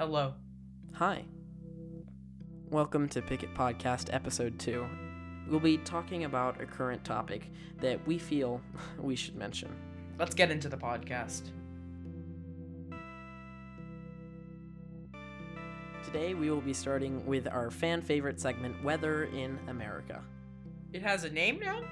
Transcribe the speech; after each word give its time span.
Hello. 0.00 0.34
Hi. 0.94 1.24
Welcome 2.68 3.08
to 3.10 3.22
Picket 3.22 3.54
Podcast 3.54 4.12
Episode 4.12 4.58
2. 4.58 4.84
We'll 5.48 5.60
be 5.60 5.78
talking 5.78 6.24
about 6.24 6.60
a 6.60 6.66
current 6.66 7.04
topic 7.04 7.48
that 7.80 8.04
we 8.04 8.18
feel 8.18 8.60
we 8.98 9.14
should 9.14 9.36
mention. 9.36 9.70
Let's 10.18 10.34
get 10.34 10.50
into 10.50 10.68
the 10.68 10.76
podcast. 10.76 11.52
Today 16.04 16.34
we 16.34 16.50
will 16.50 16.60
be 16.60 16.74
starting 16.74 17.24
with 17.24 17.46
our 17.46 17.70
fan 17.70 18.02
favorite 18.02 18.40
segment, 18.40 18.82
Weather 18.82 19.26
in 19.26 19.60
America. 19.68 20.24
It 20.92 21.02
has 21.02 21.22
a 21.22 21.30
name 21.30 21.60
now? 21.60 21.84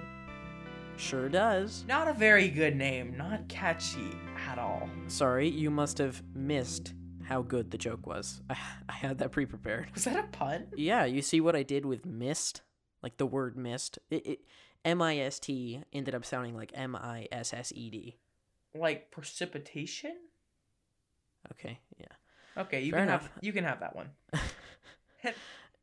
Sure 0.97 1.29
does. 1.29 1.85
Not 1.87 2.09
a 2.09 2.15
very 2.15 2.49
good 2.49 2.75
name, 2.75 3.17
not 3.17 3.47
catchy 3.49 4.11
at 4.49 4.59
all. 4.59 4.91
Sorry, 5.07 5.49
you 5.49 5.71
must 5.71 5.99
have 5.99 6.21
missed 6.35 6.95
how 7.29 7.43
good 7.43 7.71
the 7.71 7.79
joke 7.79 8.07
was. 8.07 8.41
I, 8.51 8.57
I 8.89 8.93
had 8.93 9.19
that 9.19 9.33
pre 9.33 9.47
prepared. 9.47 9.89
Was 9.95 10.05
that 10.05 10.19
a 10.19 10.29
pun? 10.29 10.67
Yeah, 10.77 11.05
you 11.05 11.23
see 11.23 11.41
what 11.41 11.57
I 11.57 11.63
did 11.63 11.87
with 11.87 12.05
mist? 12.07 12.63
Like 13.03 13.17
the 13.17 13.27
word 13.27 13.57
mist? 13.57 13.99
It, 14.11 14.27
it, 14.27 14.41
M-I-S-T 14.85 15.83
ended 15.93 16.15
up 16.15 16.25
sounding 16.25 16.57
like 16.57 16.73
M-I-S-S-E-D. 16.75 18.17
Like 18.75 19.11
precipitation? 19.11 20.17
Okay, 21.53 21.79
yeah. 21.99 22.07
Okay, 22.57 22.83
you 22.83 22.91
Fair 22.91 23.01
can 23.01 23.09
enough. 23.09 23.23
have 23.23 23.33
you 23.41 23.53
can 23.53 23.65
have 23.65 23.81
that 23.81 23.97
one. 23.97 24.11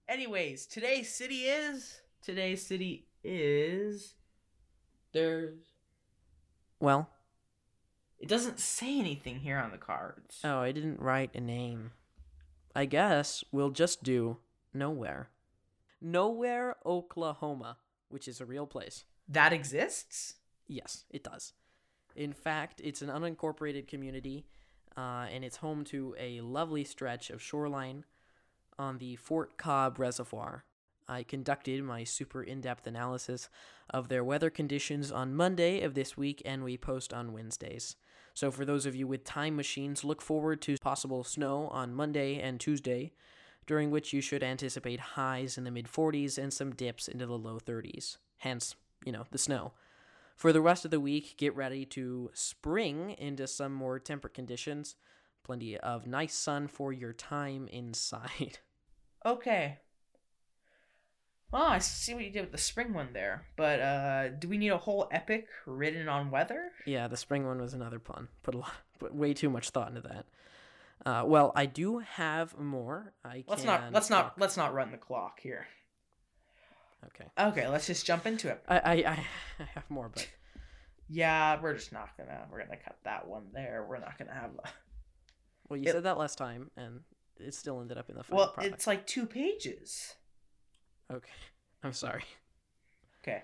Anyways, 0.09 0.65
today's 0.65 1.13
city 1.13 1.43
is 1.43 2.01
today's 2.21 2.65
city 2.65 3.07
is 3.23 4.15
there's 5.13 5.59
well, 6.79 7.09
it 8.19 8.27
doesn't 8.27 8.59
say 8.59 8.99
anything 8.99 9.39
here 9.39 9.57
on 9.57 9.71
the 9.71 9.77
cards. 9.77 10.39
oh, 10.43 10.59
I 10.59 10.71
didn't 10.71 10.99
write 10.99 11.35
a 11.35 11.41
name. 11.41 11.91
I 12.75 12.85
guess 12.85 13.43
we'll 13.51 13.71
just 13.71 14.03
do 14.03 14.37
nowhere. 14.73 15.29
Nowhere, 16.01 16.75
Oklahoma, 16.85 17.77
which 18.09 18.27
is 18.27 18.39
a 18.39 18.45
real 18.45 18.67
place. 18.67 19.05
That 19.27 19.53
exists? 19.53 20.35
Yes, 20.67 21.05
it 21.09 21.23
does. 21.23 21.53
In 22.15 22.33
fact, 22.33 22.81
it's 22.83 23.01
an 23.01 23.09
unincorporated 23.09 23.87
community, 23.87 24.45
uh, 24.97 25.27
and 25.31 25.43
it's 25.43 25.57
home 25.57 25.83
to 25.85 26.15
a 26.19 26.41
lovely 26.41 26.83
stretch 26.83 27.29
of 27.29 27.41
shoreline 27.41 28.05
on 28.77 28.97
the 28.97 29.15
Fort 29.15 29.57
Cobb 29.57 29.99
Reservoir. 29.99 30.63
I 31.07 31.23
conducted 31.23 31.83
my 31.83 32.03
super 32.03 32.43
in 32.43 32.61
depth 32.61 32.85
analysis 32.85 33.49
of 33.89 34.09
their 34.09 34.23
weather 34.23 34.49
conditions 34.49 35.11
on 35.11 35.35
Monday 35.35 35.81
of 35.81 35.95
this 35.95 36.15
week, 36.15 36.41
and 36.45 36.63
we 36.63 36.77
post 36.77 37.13
on 37.13 37.33
Wednesdays. 37.33 37.95
So, 38.33 38.51
for 38.51 38.65
those 38.65 38.85
of 38.85 38.95
you 38.95 39.07
with 39.07 39.23
time 39.23 39.55
machines, 39.55 40.03
look 40.03 40.21
forward 40.21 40.61
to 40.63 40.77
possible 40.77 41.23
snow 41.23 41.67
on 41.67 41.93
Monday 41.93 42.39
and 42.39 42.59
Tuesday, 42.59 43.11
during 43.65 43.91
which 43.91 44.13
you 44.13 44.21
should 44.21 44.43
anticipate 44.43 44.99
highs 44.99 45.57
in 45.57 45.63
the 45.63 45.71
mid 45.71 45.87
40s 45.87 46.37
and 46.37 46.53
some 46.53 46.73
dips 46.73 47.07
into 47.07 47.25
the 47.25 47.37
low 47.37 47.59
30s. 47.59 48.17
Hence, 48.37 48.75
you 49.05 49.11
know, 49.11 49.25
the 49.31 49.37
snow. 49.37 49.73
For 50.35 50.53
the 50.53 50.61
rest 50.61 50.85
of 50.85 50.91
the 50.91 51.01
week, 51.01 51.35
get 51.37 51.53
ready 51.55 51.85
to 51.87 52.31
spring 52.33 53.11
into 53.17 53.45
some 53.45 53.73
more 53.73 53.99
temperate 53.99 54.33
conditions. 54.33 54.95
Plenty 55.43 55.77
of 55.77 56.07
nice 56.07 56.33
sun 56.33 56.67
for 56.67 56.93
your 56.93 57.13
time 57.13 57.67
inside. 57.67 58.59
Okay. 59.25 59.79
Oh, 61.51 61.57
I 61.65 61.79
see 61.79 62.13
what 62.13 62.23
you 62.23 62.29
did 62.31 62.41
with 62.41 62.51
the 62.51 62.57
spring 62.59 62.93
one 62.93 63.09
there. 63.13 63.45
But 63.55 63.79
uh 63.79 64.29
do 64.29 64.47
we 64.47 64.57
need 64.57 64.69
a 64.69 64.77
whole 64.77 65.07
epic 65.11 65.47
written 65.65 66.07
on 66.07 66.29
weather? 66.31 66.71
Yeah, 66.85 67.07
the 67.07 67.17
spring 67.17 67.45
one 67.45 67.59
was 67.59 67.73
another 67.73 67.99
pun. 67.99 68.27
Put 68.43 68.55
a 68.55 68.59
lot, 68.59 68.71
put 68.99 69.15
way 69.15 69.33
too 69.33 69.49
much 69.49 69.69
thought 69.71 69.89
into 69.89 70.01
that. 70.01 70.25
Uh, 71.05 71.23
well, 71.25 71.53
I 71.55 71.65
do 71.65 71.99
have 71.99 72.57
more. 72.59 73.13
I 73.23 73.45
Let's 73.47 73.63
not 73.63 73.91
let's 73.93 74.09
talk- 74.09 74.25
not 74.37 74.39
let's 74.39 74.57
not 74.57 74.73
run 74.73 74.91
the 74.91 74.97
clock 74.97 75.39
here. 75.39 75.65
Okay, 77.05 77.25
Okay, 77.39 77.67
let's 77.69 77.87
just 77.87 78.05
jump 78.05 78.25
into 78.25 78.49
it. 78.49 78.61
I, 78.67 78.77
I 78.79 78.91
I 78.93 79.25
I 79.59 79.63
have 79.75 79.89
more, 79.89 80.09
but 80.09 80.27
Yeah, 81.11 81.59
we're 81.61 81.73
just 81.73 81.91
not 81.93 82.09
gonna 82.17 82.45
we're 82.51 82.63
gonna 82.63 82.77
cut 82.77 82.97
that 83.05 83.27
one 83.27 83.47
there. 83.53 83.85
We're 83.89 83.99
not 83.99 84.17
gonna 84.19 84.33
have 84.33 84.51
a 84.63 84.69
well, 85.69 85.77
you 85.77 85.87
It- 85.89 85.93
said 85.93 86.03
that 86.03 86.17
last 86.17 86.37
time, 86.37 86.69
and 86.77 86.99
it 87.39 87.53
still 87.55 87.79
ended 87.81 87.97
up 87.97 88.09
in 88.09 88.15
the 88.17 88.23
final 88.23 88.37
Well, 88.37 88.51
product. 88.51 88.75
it's 88.75 88.85
like 88.85 89.07
two 89.07 89.25
pages. 89.25 90.15
Okay, 91.11 91.31
I'm 91.83 91.93
sorry. 91.93 92.23
Okay. 93.23 93.41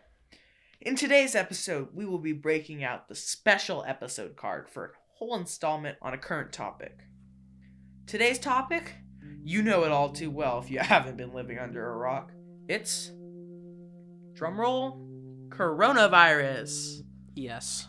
In 0.81 0.96
today's 0.96 1.34
episode, 1.34 1.90
we 1.96 2.06
will 2.06 2.20
be 2.20 2.31
breaking 2.31 2.84
out 2.84 3.08
the 3.08 3.16
special 3.16 3.84
episode 3.88 4.36
card 4.36 4.70
for 4.70 4.86
a 4.86 4.90
whole 5.16 5.36
installment 5.36 5.98
on 6.00 6.14
a 6.14 6.18
current 6.18 6.53
topic. 6.53 7.00
Today's 8.06 8.38
topic, 8.38 8.94
you 9.44 9.64
know 9.64 9.84
it 9.84 9.92
all 9.92 10.09
too 10.09 10.30
well 10.30 10.59
if 10.59 10.70
you 10.70 10.78
haven't 10.81 11.18
been 11.18 11.34
living 11.34 11.58
under 11.58 11.90
a 11.90 11.98
rock. 11.98 12.31
It's 12.68 13.12
drumroll 14.34 15.50
coronavirus. 15.50 17.02
Yes, 17.36 17.88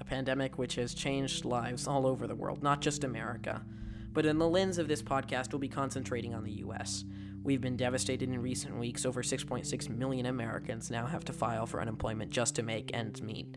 a 0.00 0.04
pandemic 0.04 0.58
which 0.58 0.74
has 0.74 0.92
changed 0.92 1.46
lives 1.46 1.86
all 1.86 2.06
over 2.06 2.26
the 2.26 2.34
world, 2.34 2.62
not 2.62 2.82
just 2.82 3.04
America. 3.04 3.64
But 4.12 4.26
in 4.26 4.38
the 4.38 4.48
lens 4.48 4.76
of 4.76 4.88
this 4.88 5.02
podcast, 5.02 5.52
we'll 5.52 5.60
be 5.60 5.68
concentrating 5.68 6.34
on 6.34 6.44
the 6.44 6.52
US. 6.66 7.04
We've 7.42 7.60
been 7.60 7.76
devastated 7.76 8.28
in 8.28 8.40
recent 8.40 8.78
weeks. 8.78 9.04
Over 9.04 9.22
6.6 9.22 9.88
million 9.88 10.26
Americans 10.26 10.90
now 10.90 11.06
have 11.06 11.24
to 11.24 11.32
file 11.32 11.66
for 11.66 11.80
unemployment 11.80 12.30
just 12.30 12.54
to 12.56 12.62
make 12.62 12.94
ends 12.94 13.20
meet. 13.20 13.56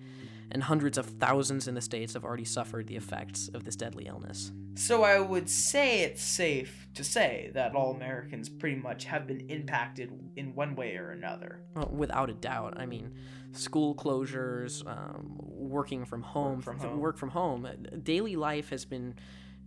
And 0.52 0.64
hundreds 0.64 0.98
of 0.98 1.06
thousands 1.06 1.68
in 1.68 1.76
the 1.76 1.82
States 1.82 2.14
have 2.14 2.24
already 2.24 2.46
suffered 2.46 2.88
the 2.88 2.96
effects 2.96 3.50
of 3.54 3.64
this 3.64 3.76
deadly 3.76 4.06
illness. 4.06 4.52
So 4.76 5.04
I 5.04 5.20
would 5.20 5.50
say 5.50 6.02
it's 6.02 6.22
safe 6.22 6.88
to 6.96 7.04
say 7.04 7.50
that 7.54 7.76
all 7.76 7.92
Americans 7.94 8.50
pretty 8.50 8.76
much 8.76 9.06
have 9.06 9.26
been 9.26 9.50
impacted 9.50 10.12
in 10.36 10.54
one 10.54 10.76
way 10.76 10.98
or 10.98 11.12
another. 11.12 11.62
Well, 11.76 11.90
without 11.92 12.30
a 12.30 12.34
doubt. 12.34 12.76
I 12.78 12.86
mean, 12.86 13.14
school 13.54 13.96
closures, 13.96 14.86
um, 14.88 15.36
working 15.38 16.06
from 16.06 16.22
home, 16.22 16.62
from 16.62 16.78
f- 16.78 16.84
home. 16.84 17.00
work 17.00 17.18
from 17.18 17.30
home. 17.30 17.68
Daily 18.04 18.36
life 18.36 18.70
has 18.70 18.86
been 18.86 19.16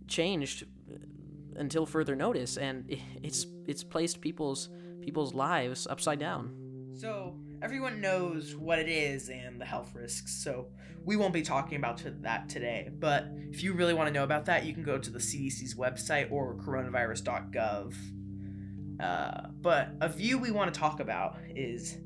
changed 0.07 0.63
uh, 0.91 0.97
until 1.59 1.85
further 1.85 2.15
notice, 2.15 2.57
and 2.57 2.85
it's 3.21 3.45
it's 3.67 3.83
placed 3.83 4.21
people's 4.21 4.69
people's 5.01 5.33
lives 5.33 5.87
upside 5.87 6.19
down. 6.19 6.53
So 6.95 7.35
everyone 7.61 8.01
knows 8.01 8.55
what 8.55 8.79
it 8.79 8.89
is 8.89 9.29
and 9.29 9.59
the 9.59 9.65
health 9.65 9.93
risks. 9.93 10.43
So 10.43 10.67
we 11.05 11.15
won't 11.15 11.33
be 11.33 11.41
talking 11.41 11.77
about 11.77 12.01
that 12.21 12.49
today. 12.49 12.89
But 12.99 13.27
if 13.51 13.63
you 13.63 13.73
really 13.73 13.93
want 13.93 14.07
to 14.07 14.13
know 14.13 14.23
about 14.23 14.45
that, 14.45 14.65
you 14.65 14.73
can 14.73 14.83
go 14.83 14.97
to 14.97 15.09
the 15.09 15.19
CDC's 15.19 15.75
website 15.75 16.31
or 16.31 16.55
coronavirus.gov. 16.55 17.95
Uh, 18.99 19.47
but 19.61 19.89
a 20.01 20.09
view 20.09 20.37
we 20.37 20.51
want 20.51 20.73
to 20.73 20.79
talk 20.79 20.99
about 20.99 21.37
is 21.49 21.97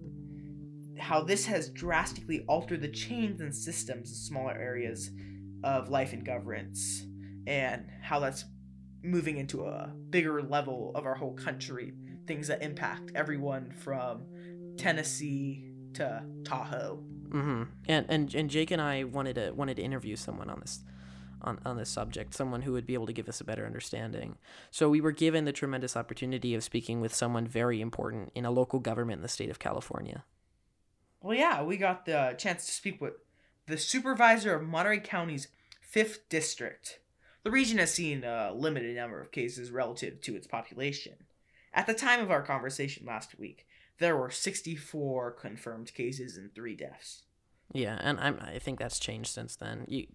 how 1.00 1.24
this 1.24 1.46
has 1.46 1.70
drastically 1.70 2.46
altered 2.48 2.82
the 2.82 2.88
chains 2.88 3.42
and 3.42 3.54
systems 3.54 4.10
in 4.10 4.16
smaller 4.16 4.54
areas 4.54 5.10
of 5.64 5.90
life 5.90 6.14
and 6.14 6.26
governance, 6.26 7.06
and 7.48 7.86
how 8.02 8.20
that's 8.20 8.46
moving 9.04 9.38
into 9.38 9.66
a 9.66 9.92
bigger 10.10 10.42
level 10.42 10.92
of 10.96 11.06
our 11.06 11.16
whole 11.16 11.34
country. 11.34 11.94
Things 12.26 12.48
that 12.48 12.64
impact 12.64 13.12
everyone 13.16 13.72
from 13.72 14.24
Tennessee 14.78 15.74
to 15.94 16.24
Tahoe. 16.44 17.04
Mm-hmm. 17.30 17.64
And 17.88 18.06
and 18.10 18.34
and 18.34 18.50
Jake 18.50 18.72
and 18.72 18.82
I 18.82 19.04
wanted 19.04 19.36
to 19.36 19.52
wanted 19.52 19.78
to 19.78 19.84
interview 19.84 20.16
someone 20.16 20.50
on 20.50 20.60
this. 20.62 20.84
On, 21.46 21.60
on 21.66 21.76
this 21.76 21.90
subject, 21.90 22.34
someone 22.34 22.62
who 22.62 22.72
would 22.72 22.86
be 22.86 22.94
able 22.94 23.06
to 23.06 23.12
give 23.12 23.28
us 23.28 23.42
a 23.42 23.44
better 23.44 23.66
understanding. 23.66 24.38
So, 24.72 24.90
we 24.90 25.02
were 25.02 25.12
given 25.12 25.44
the 25.44 25.52
tremendous 25.52 25.98
opportunity 25.98 26.56
of 26.56 26.64
speaking 26.64 27.02
with 27.02 27.14
someone 27.14 27.46
very 27.46 27.82
important 27.82 28.32
in 28.34 28.46
a 28.46 28.50
local 28.50 28.80
government 28.80 29.18
in 29.18 29.24
the 29.24 29.28
state 29.28 29.50
of 29.50 29.60
California. 29.60 30.24
Well, 31.20 31.38
yeah, 31.38 31.62
we 31.62 31.76
got 31.76 32.06
the 32.06 32.36
chance 32.38 32.66
to 32.68 32.72
speak 32.72 33.02
with 33.02 33.16
the 33.66 33.78
supervisor 33.78 34.56
of 34.56 34.64
Monterey 34.64 35.00
County's 35.00 35.50
5th 35.94 36.20
District. 36.30 37.00
The 37.44 37.52
region 37.52 37.78
has 37.78 37.94
seen 37.94 38.24
a 38.24 38.54
limited 38.54 38.96
number 38.96 39.20
of 39.20 39.32
cases 39.32 39.72
relative 39.72 40.22
to 40.22 40.36
its 40.36 40.48
population. 40.48 41.14
At 41.74 41.88
the 41.88 41.94
time 41.94 42.22
of 42.22 42.32
our 42.32 42.42
conversation 42.42 43.06
last 43.06 43.38
week, 43.38 43.68
there 44.00 44.16
were 44.16 44.30
64 44.30 45.32
confirmed 45.32 45.94
cases 45.94 46.38
and 46.38 46.54
3 46.54 46.76
deaths. 46.76 47.24
Yeah, 47.74 47.98
and 48.02 48.20
I'm, 48.20 48.40
I 48.42 48.60
think 48.60 48.80
that's 48.80 49.00
changed 49.00 49.32
since 49.32 49.56
then. 49.56 49.86
You, 49.88 50.08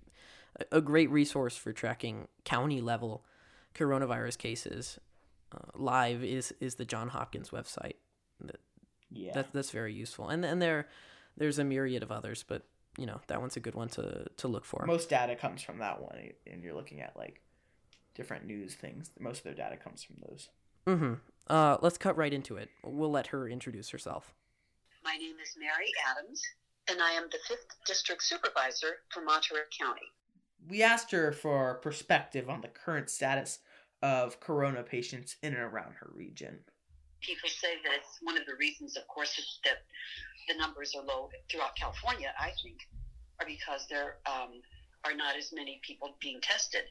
a- 0.70 0.80
great 0.80 1.10
resource 1.10 1.56
for 1.56 1.72
tracking 1.72 2.28
county 2.44 2.80
level 2.80 3.24
coronavirus 3.74 4.38
cases 4.38 4.98
uh, 5.52 5.58
live 5.74 6.22
is 6.22 6.52
is 6.60 6.74
the 6.76 6.84
John 6.84 7.08
Hopkins 7.08 7.50
website. 7.50 7.94
Yeah. 9.10 9.32
That 9.32 9.52
that's 9.52 9.70
very 9.70 9.94
useful, 9.94 10.28
and 10.28 10.44
and 10.44 10.60
there 10.60 10.88
there's 11.36 11.58
a 11.58 11.64
myriad 11.64 12.02
of 12.02 12.12
others, 12.12 12.44
but 12.46 12.64
you 12.98 13.06
know 13.06 13.20
that 13.28 13.40
one's 13.40 13.56
a 13.56 13.60
good 13.60 13.74
one 13.74 13.88
to 13.90 14.26
to 14.36 14.48
look 14.48 14.64
for. 14.64 14.84
Most 14.86 15.08
data 15.08 15.36
comes 15.36 15.62
from 15.62 15.78
that 15.78 16.02
one, 16.02 16.18
and 16.46 16.62
you're 16.62 16.74
looking 16.74 17.00
at 17.00 17.16
like 17.16 17.40
different 18.14 18.44
news 18.44 18.74
things. 18.74 19.10
Most 19.18 19.38
of 19.38 19.44
their 19.44 19.54
data 19.54 19.76
comes 19.76 20.02
from 20.02 20.16
those. 20.28 20.48
Mm-hmm. 20.86 21.14
Uh, 21.46 21.76
let's 21.80 21.96
cut 21.96 22.16
right 22.16 22.32
into 22.32 22.56
it. 22.56 22.68
We'll 22.84 23.10
let 23.10 23.28
her 23.28 23.48
introduce 23.48 23.90
herself. 23.90 24.34
My 25.04 25.14
name 25.14 25.36
is 25.40 25.54
Mary 25.58 25.90
Adams, 26.10 26.42
and 26.90 27.00
I 27.00 27.12
am 27.12 27.28
the 27.30 27.38
5th 27.38 27.86
District 27.86 28.22
Supervisor 28.22 28.96
for 29.10 29.22
Monterey 29.22 29.60
County. 29.78 30.02
We 30.68 30.82
asked 30.82 31.12
her 31.12 31.32
for 31.32 31.74
perspective 31.76 32.50
on 32.50 32.60
the 32.60 32.68
current 32.68 33.08
status 33.08 33.60
of 34.02 34.40
corona 34.40 34.82
patients 34.82 35.36
in 35.42 35.54
and 35.54 35.62
around 35.62 35.94
her 36.00 36.10
region. 36.12 36.58
People 37.20 37.48
say 37.48 37.74
that 37.84 37.94
it's 37.94 38.18
one 38.22 38.38
of 38.38 38.46
the 38.46 38.54
reasons, 38.54 38.96
of 38.96 39.06
course, 39.08 39.34
that 39.64 39.78
the 40.48 40.54
numbers 40.54 40.94
are 40.94 41.04
low 41.04 41.28
throughout 41.50 41.76
California, 41.76 42.32
I 42.38 42.52
think, 42.62 42.78
are 43.40 43.46
because 43.46 43.86
there 43.88 44.16
um, 44.26 44.62
are 45.04 45.14
not 45.14 45.36
as 45.36 45.52
many 45.52 45.80
people 45.82 46.16
being 46.20 46.40
tested. 46.40 46.84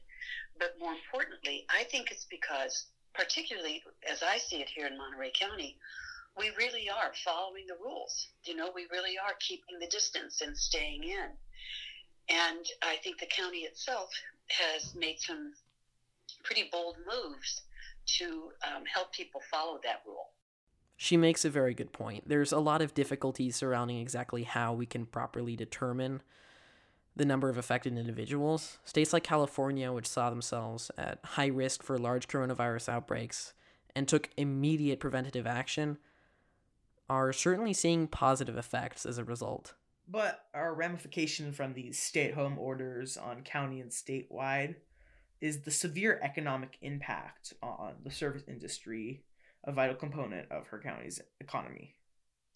But 0.60 0.74
more 0.80 0.94
importantly, 0.94 1.66
I 1.70 1.84
think 1.86 2.12
it's 2.12 2.26
because, 2.30 2.86
particularly 3.14 3.82
as 4.10 4.22
I 4.22 4.38
see 4.38 4.58
it 4.58 4.70
here 4.74 4.88
in 4.88 4.98
Monterey 4.98 5.32
County, 5.38 5.76
we 6.38 6.52
really 6.58 6.90
are 6.90 7.12
following 7.26 7.66
the 7.68 7.82
rules. 7.82 8.28
You 8.46 8.56
know, 8.56 8.72
we 8.74 8.86
really 8.92 9.18
are 9.18 9.34
keeping 9.40 9.80
the 9.80 9.88
distance 9.88 10.42
and 10.42 10.56
staying 10.56 11.04
in. 11.04 11.30
And 12.30 12.66
I 12.84 12.98
think 13.04 13.20
the 13.20 13.26
county 13.26 13.60
itself 13.60 14.10
has 14.50 14.94
made 14.96 15.20
some 15.20 15.54
pretty 16.44 16.70
bold 16.72 16.98
moves 17.08 17.62
to 18.08 18.50
um, 18.66 18.84
help 18.92 19.14
people 19.14 19.42
follow 19.52 19.80
that 19.84 20.02
rule. 20.06 20.30
She 20.96 21.16
makes 21.16 21.46
a 21.46 21.50
very 21.50 21.74
good 21.74 21.94
point. 21.94 22.28
There's 22.28 22.52
a 22.52 22.60
lot 22.60 22.82
of 22.82 22.94
difficulties 22.96 23.56
surrounding 23.56 24.00
exactly 24.00 24.44
how 24.44 24.74
we 24.74 24.88
can 24.88 25.06
properly 25.06 25.56
determine 25.56 26.22
the 27.16 27.26
number 27.26 27.50
of 27.50 27.58
affected 27.58 27.98
individuals. 27.98 28.80
States 28.84 29.14
like 29.14 29.24
California, 29.24 29.92
which 29.92 30.08
saw 30.08 30.30
themselves 30.30 30.90
at 30.98 31.20
high 31.24 31.48
risk 31.48 31.84
for 31.84 31.98
large 31.98 32.28
coronavirus 32.28 32.90
outbreaks 32.90 33.54
and 33.96 34.08
took 34.08 34.30
immediate 34.38 35.00
preventative 35.00 35.46
action, 35.46 35.98
are 37.10 37.32
certainly 37.32 37.74
seeing 37.74 38.08
positive 38.08 38.58
effects 38.58 39.06
as 39.06 39.18
a 39.18 39.24
result. 39.24 39.74
But 40.08 40.46
our 40.54 40.74
ramification 40.74 41.52
from 41.52 41.74
these 41.74 42.00
stay 42.00 42.30
at 42.30 42.34
home 42.34 42.58
orders 42.58 43.18
on 43.18 43.42
county 43.42 43.82
and 43.82 43.92
statewide 43.92 44.76
is 45.42 45.62
the 45.62 45.72
severe 45.72 46.20
economic 46.24 46.78
impact 46.82 47.54
on 47.62 47.96
the 48.04 48.12
service 48.12 48.44
industry, 48.48 49.24
a 49.64 49.72
vital 49.72 49.96
component 49.96 50.52
of 50.52 50.68
her 50.68 50.80
county's 50.80 51.22
economy. 51.40 51.94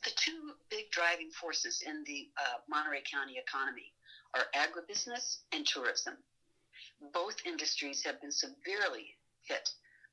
The 0.03 0.11
two 0.15 0.51
big 0.69 0.89
driving 0.91 1.29
forces 1.29 1.83
in 1.85 2.03
the 2.05 2.29
uh, 2.37 2.57
Monterey 2.67 3.03
County 3.09 3.37
economy 3.37 3.93
are 4.33 4.45
agribusiness 4.55 5.39
and 5.51 5.65
tourism. 5.65 6.15
Both 7.13 7.35
industries 7.45 8.03
have 8.03 8.21
been 8.21 8.31
severely 8.31 9.15
hit 9.43 9.69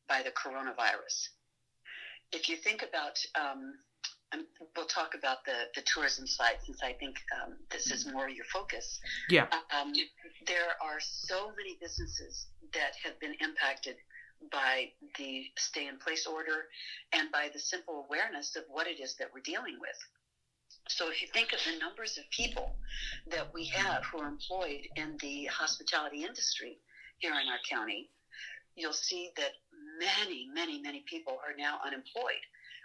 by 0.09 0.23
the 0.23 0.31
coronavirus. 0.31 1.29
If 2.33 2.49
you 2.49 2.57
think 2.57 2.83
about 2.83 3.19
um, 3.41 3.75
um, 4.33 4.45
we'll 4.77 4.87
talk 4.87 5.15
about 5.15 5.39
the, 5.45 5.67
the 5.75 5.83
tourism 5.83 6.27
side 6.27 6.57
since 6.65 6.79
I 6.83 6.93
think 6.95 7.17
um, 7.43 7.57
this 7.71 7.91
is 7.91 8.07
more 8.07 8.29
your 8.29 8.45
focus. 8.45 8.99
Yeah. 9.29 9.47
Um, 9.77 9.93
there 10.47 10.77
are 10.83 10.99
so 11.01 11.51
many 11.57 11.77
businesses 11.81 12.47
that 12.73 12.93
have 13.03 13.19
been 13.21 13.35
impacted 13.41 13.97
by 14.53 14.91
the 15.19 15.45
stay 15.57 15.87
in 15.89 15.99
place 15.99 16.27
order 16.27 16.67
and 17.13 17.31
by 17.33 17.49
the 17.53 17.59
simple 17.59 18.07
awareness 18.09 18.55
of 18.57 18.65
what 18.69 18.87
it 18.87 19.01
is 19.01 19.15
that 19.19 19.29
we're 19.33 19.41
dealing 19.41 19.77
with. 19.81 19.97
So 20.89 21.11
if 21.11 21.21
you 21.21 21.29
think 21.29 21.53
of 21.53 21.59
the 21.65 21.79
numbers 21.79 22.17
of 22.19 22.25
people 22.31 22.77
that 23.31 23.53
we 23.53 23.67
have 23.67 24.05
who 24.05 24.21
are 24.21 24.29
employed 24.29 24.87
in 24.97 25.17
the 25.21 25.47
hospitality 25.47 26.25
industry 26.25 26.79
here 27.19 27.33
in 27.33 27.49
our 27.49 27.59
county, 27.69 28.09
you'll 28.77 28.93
see 28.93 29.31
that 29.37 29.53
many, 29.99 30.47
many, 30.55 30.81
many 30.81 31.03
people 31.07 31.39
are 31.45 31.55
now 31.59 31.79
unemployed 31.85 32.45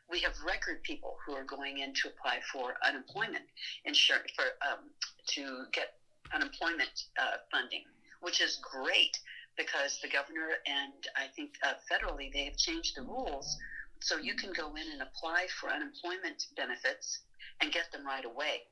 we 0.10 0.20
have 0.20 0.34
record 0.46 0.84
people 0.84 1.16
who 1.26 1.34
are 1.34 1.44
going 1.44 1.80
in 1.80 1.94
to 1.94 2.10
apply 2.10 2.40
for 2.52 2.76
unemployment 2.88 3.46
insurance 3.86 4.32
for 4.36 4.46
um, 4.68 4.90
to 5.28 5.66
get 5.72 5.96
unemployment 6.34 7.06
uh, 7.20 7.38
funding, 7.52 7.84
which 8.22 8.42
is 8.42 8.60
great 8.62 9.18
because 9.58 10.00
the 10.02 10.10
governor 10.10 10.50
and 10.66 11.08
I 11.16 11.28
think 11.36 11.52
uh, 11.64 11.74
federally 11.92 12.32
they 12.34 12.46
have 12.46 12.58
changed 12.58 12.96
the 12.96 13.04
rules 13.04 13.58
so 14.00 14.18
you 14.18 14.36
can 14.36 14.52
go 14.52 14.76
in 14.76 14.84
and 14.92 15.02
apply 15.02 15.48
for 15.60 15.70
unemployment 15.70 16.48
benefits 16.58 17.20
and 17.62 17.72
get 17.72 17.92
them 17.92 18.06
right 18.06 18.26
away. 18.26 18.64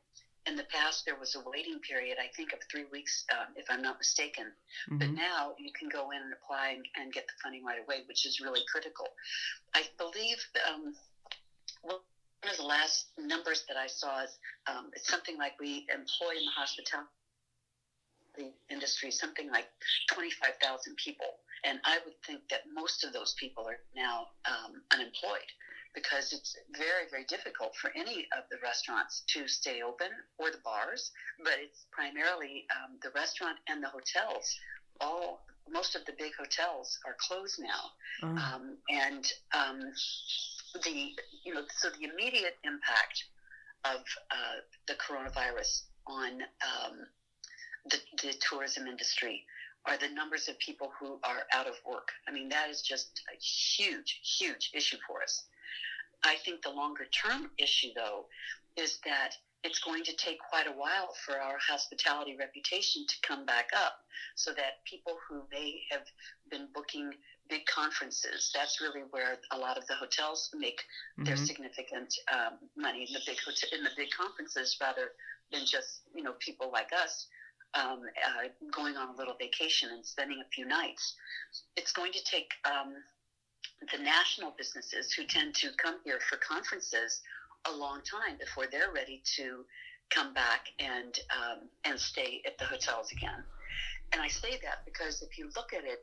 In 0.48 0.56
the 0.56 0.66
past, 0.66 1.06
there 1.06 1.16
was 1.16 1.36
a 1.36 1.50
waiting 1.50 1.80
period, 1.80 2.18
I 2.20 2.28
think, 2.36 2.52
of 2.52 2.60
three 2.70 2.86
weeks, 2.92 3.24
um, 3.32 3.54
if 3.56 3.66
I'm 3.70 3.82
not 3.82 4.00
mistaken. 4.00 4.46
Mm-hmm. 4.90 4.98
But 4.98 5.10
now 5.12 5.54
you 5.60 5.72
can 5.72 5.88
go 5.88 6.10
in 6.10 6.18
and 6.18 6.34
apply 6.34 6.82
and, 6.82 6.86
and, 6.98 7.14
get 7.14 7.28
the 7.28 7.34
funding 7.44 7.64
right 7.64 7.80
away, 7.80 8.02
which 8.08 8.26
is 8.26 8.42
really 8.42 8.62
critical. 8.70 9.06
I 9.76 9.84
believe 10.00 10.44
um, 10.68 10.96
one 11.82 11.98
of 12.50 12.58
the 12.58 12.64
last 12.64 13.06
numbers 13.18 13.64
that 13.68 13.78
I 13.78 13.88
saw 13.88 14.24
is 14.24 14.38
um, 14.68 14.90
it's 14.94 15.08
something 15.08 15.38
like 15.38 15.54
we 15.60 15.86
employ 15.90 16.32
in 16.38 16.46
the 16.46 16.52
hospitality 16.56 17.08
industry 18.70 19.12
something 19.12 19.50
like 19.52 19.66
25,000 20.12 20.96
people. 20.96 21.38
And 21.66 21.80
I 21.86 22.00
would 22.06 22.14
think 22.26 22.42
that 22.50 22.62
most 22.74 23.04
of 23.04 23.14
those 23.14 23.36
people 23.40 23.66
are 23.68 23.78
now 23.96 24.26
um, 24.50 24.82
unemployed 24.92 25.46
because 25.94 26.32
it's 26.32 26.56
very, 26.78 27.06
very 27.12 27.26
difficult 27.28 27.72
for 27.80 27.92
any 27.96 28.26
of 28.38 28.44
the 28.50 28.58
restaurants 28.64 29.24
to 29.28 29.48
stay 29.48 29.82
open 29.82 30.08
or 30.40 30.50
the 30.50 30.58
bars, 30.64 31.12
but 31.44 31.56
it's 31.60 31.86
primarily 31.92 32.66
um, 32.72 32.98
the 33.04 33.10
restaurant 33.14 33.58
and 33.68 33.84
the 33.84 33.90
hotels. 33.90 34.56
All 35.02 35.42
most 35.70 35.96
of 35.96 36.04
the 36.06 36.14
big 36.18 36.32
hotels 36.38 36.98
are 37.06 37.16
closed 37.28 37.60
now, 37.60 38.28
mm. 38.28 38.38
um, 38.38 38.78
and 38.90 39.26
um, 39.54 39.80
the 40.84 41.12
you 41.44 41.54
know 41.54 41.64
so 41.78 41.90
the 41.90 42.08
immediate 42.10 42.56
impact 42.64 43.26
of 43.86 44.02
uh, 44.32 44.60
the 44.88 44.96
coronavirus 44.96 45.82
on 46.08 46.42
um, 46.62 47.06
the, 47.90 47.98
the 48.22 48.34
tourism 48.48 48.88
industry 48.88 49.44
are 49.86 49.98
the 49.98 50.10
numbers 50.10 50.48
of 50.48 50.58
people 50.60 50.92
who 51.00 51.20
are 51.24 51.44
out 51.54 51.68
of 51.68 51.76
work. 51.86 52.10
I 52.28 52.32
mean, 52.32 52.50
that 52.50 52.70
is 52.70 52.82
just 52.82 53.22
a 53.34 53.38
huge, 53.42 54.20
huge 54.38 54.70
issue 54.74 54.98
for 55.08 55.24
us. 55.24 55.44
I 56.24 56.36
think 56.46 56.62
the 56.62 56.70
longer 56.70 57.06
term 57.06 57.48
issue, 57.58 57.90
though, 57.96 58.28
is 58.78 59.00
that 59.06 59.32
it's 59.64 59.80
going 59.80 60.04
to 60.04 60.16
take 60.16 60.40
quite 60.50 60.68
a 60.68 60.72
while 60.72 61.14
for 61.26 61.40
our 61.40 61.58
hospitality 61.60 62.36
reputation 62.38 63.06
to 63.08 63.16
come 63.22 63.46
back 63.46 63.70
up 63.76 63.94
so 64.36 64.52
that 64.52 64.84
people 64.86 65.18
who 65.28 65.44
may 65.52 65.82
have 65.92 66.06
been 66.50 66.68
booking 66.74 67.12
big 67.50 67.66
conferences. 67.66 68.52
That's 68.56 68.82
really 68.82 69.02
where 69.12 69.38
a 69.52 69.58
lot 69.58 69.78
of 69.78 69.86
the 69.88 69.96
hotels 69.96 70.50
make 70.56 70.80
mm-hmm. 70.80 71.26
their 71.26 71.36
significant 71.36 72.14
um, 72.32 72.58
money 72.76 73.06
in 73.08 73.14
the 73.14 73.22
big 73.26 73.38
hotel, 73.40 73.70
in 73.78 73.84
the 73.84 73.92
big 73.96 74.10
conferences, 74.10 74.78
rather 74.82 75.12
than 75.52 75.62
just 75.66 76.02
you 76.16 76.24
know 76.24 76.34
people 76.40 76.72
like 76.72 76.90
us 76.94 77.28
um, 77.74 78.02
uh, 78.26 78.48
going 78.72 78.98
on 78.98 79.10
a 79.14 79.18
little 79.18 79.36
vacation 79.40 79.90
and 79.92 80.06
spending 80.06 80.42
a 80.42 80.50
few 80.50 80.66
nights. 80.66 81.16
It's 81.76 81.92
going 81.92 82.14
to 82.14 82.24
take 82.24 82.50
um, 82.66 82.94
the 83.92 84.02
national 84.02 84.54
businesses 84.58 85.12
who 85.12 85.26
tend 85.26 85.56
to 85.56 85.70
come 85.78 85.98
here 86.04 86.20
for 86.30 86.38
conferences 86.38 87.22
a 87.66 87.72
long 87.72 88.02
time 88.02 88.38
before 88.40 88.66
they're 88.72 88.92
ready 88.94 89.22
to 89.38 89.66
come 90.10 90.34
back 90.34 90.68
and 90.80 91.20
um, 91.32 91.70
and 91.86 92.00
stay 92.00 92.42
at 92.46 92.58
the 92.58 92.66
hotels 92.66 93.12
again. 93.12 93.44
And 94.12 94.22
I 94.22 94.28
say 94.28 94.52
that 94.64 94.84
because 94.86 95.22
if 95.22 95.38
you 95.38 95.50
look 95.56 95.74
at 95.74 95.84
it, 95.86 96.00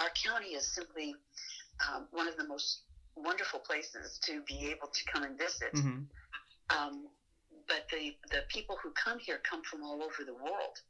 our 0.00 0.08
county 0.10 0.54
is 0.54 0.66
simply 0.74 1.14
um, 1.88 2.06
one 2.10 2.28
of 2.28 2.36
the 2.36 2.46
most 2.46 2.82
wonderful 3.16 3.60
places 3.60 4.18
to 4.22 4.40
be 4.48 4.70
able 4.70 4.88
to 4.88 5.04
come 5.12 5.22
and 5.22 5.36
visit. 5.36 5.72
Mm-hmm. 5.74 6.00
Um, 6.70 7.08
but 7.68 7.84
the, 7.90 8.16
the 8.30 8.42
people 8.48 8.76
who 8.82 8.90
come 8.92 9.18
here 9.18 9.40
come 9.48 9.62
from 9.62 9.82
all 9.82 10.02
over 10.02 10.24
the 10.24 10.34
world, 10.34 10.80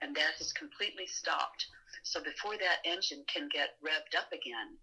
and 0.00 0.14
that 0.16 0.34
has 0.38 0.52
completely 0.52 1.06
stopped. 1.06 1.66
So 2.02 2.22
before 2.22 2.56
that 2.56 2.80
engine 2.84 3.24
can 3.32 3.48
get 3.52 3.76
revved 3.84 4.16
up 4.16 4.32
again, 4.32 4.76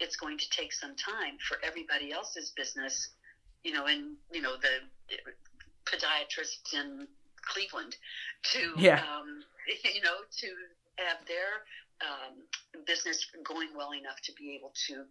it's 0.00 0.16
going 0.16 0.38
to 0.38 0.48
take 0.50 0.72
some 0.72 0.94
time 0.96 1.38
for 1.48 1.58
everybody 1.64 2.12
else's 2.12 2.52
business, 2.56 3.08
you 3.64 3.72
know, 3.72 3.86
and 3.86 4.16
you 4.32 4.42
know 4.42 4.54
the 4.60 5.16
podiatrists 5.86 6.72
in 6.74 7.06
Cleveland 7.42 7.96
to, 8.52 8.72
yeah. 8.76 9.00
um, 9.00 9.42
you 9.94 10.02
know, 10.02 10.16
to 10.38 10.46
have 10.96 11.18
their 11.26 11.64
um, 12.02 12.84
business 12.86 13.26
going 13.44 13.68
well 13.76 13.92
enough 13.92 14.20
to 14.24 14.32
be 14.32 14.54
able 14.54 14.72
to 14.86 15.04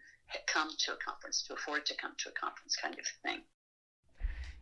come 0.48 0.70
to 0.78 0.94
a 0.94 0.98
conference, 0.98 1.44
to 1.48 1.54
afford 1.54 1.86
to 1.86 1.96
come 1.96 2.14
to 2.18 2.30
a 2.30 2.32
conference, 2.32 2.76
kind 2.76 2.96
of 2.96 3.06
thing. 3.24 3.42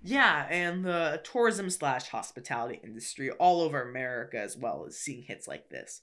Yeah, 0.03 0.47
and 0.49 0.83
the 0.83 1.21
tourism 1.23 1.69
slash 1.69 2.07
hospitality 2.07 2.79
industry 2.83 3.29
all 3.31 3.61
over 3.61 3.81
America 3.81 4.39
as 4.39 4.57
well 4.57 4.85
is 4.85 4.99
seeing 4.99 5.23
hits 5.23 5.47
like 5.47 5.69
this. 5.69 6.01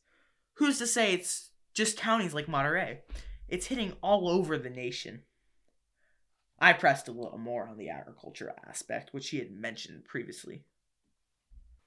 Who's 0.55 0.79
to 0.79 0.87
say 0.87 1.13
it's 1.13 1.51
just 1.75 1.97
counties 1.97 2.35
like 2.35 2.49
Monterey? 2.49 3.01
It's 3.49 3.67
hitting 3.67 3.95
all 4.01 4.29
over 4.29 4.57
the 4.57 4.71
nation. 4.71 5.23
I 6.61 6.73
pressed 6.73 7.09
a 7.09 7.13
little 7.13 7.39
more 7.39 7.69
on 7.69 7.77
the 7.77 7.89
agriculture 7.89 8.53
aspect, 8.69 9.13
which 9.13 9.29
he 9.31 9.39
had 9.39 9.51
mentioned 9.53 10.05
previously. 10.05 10.65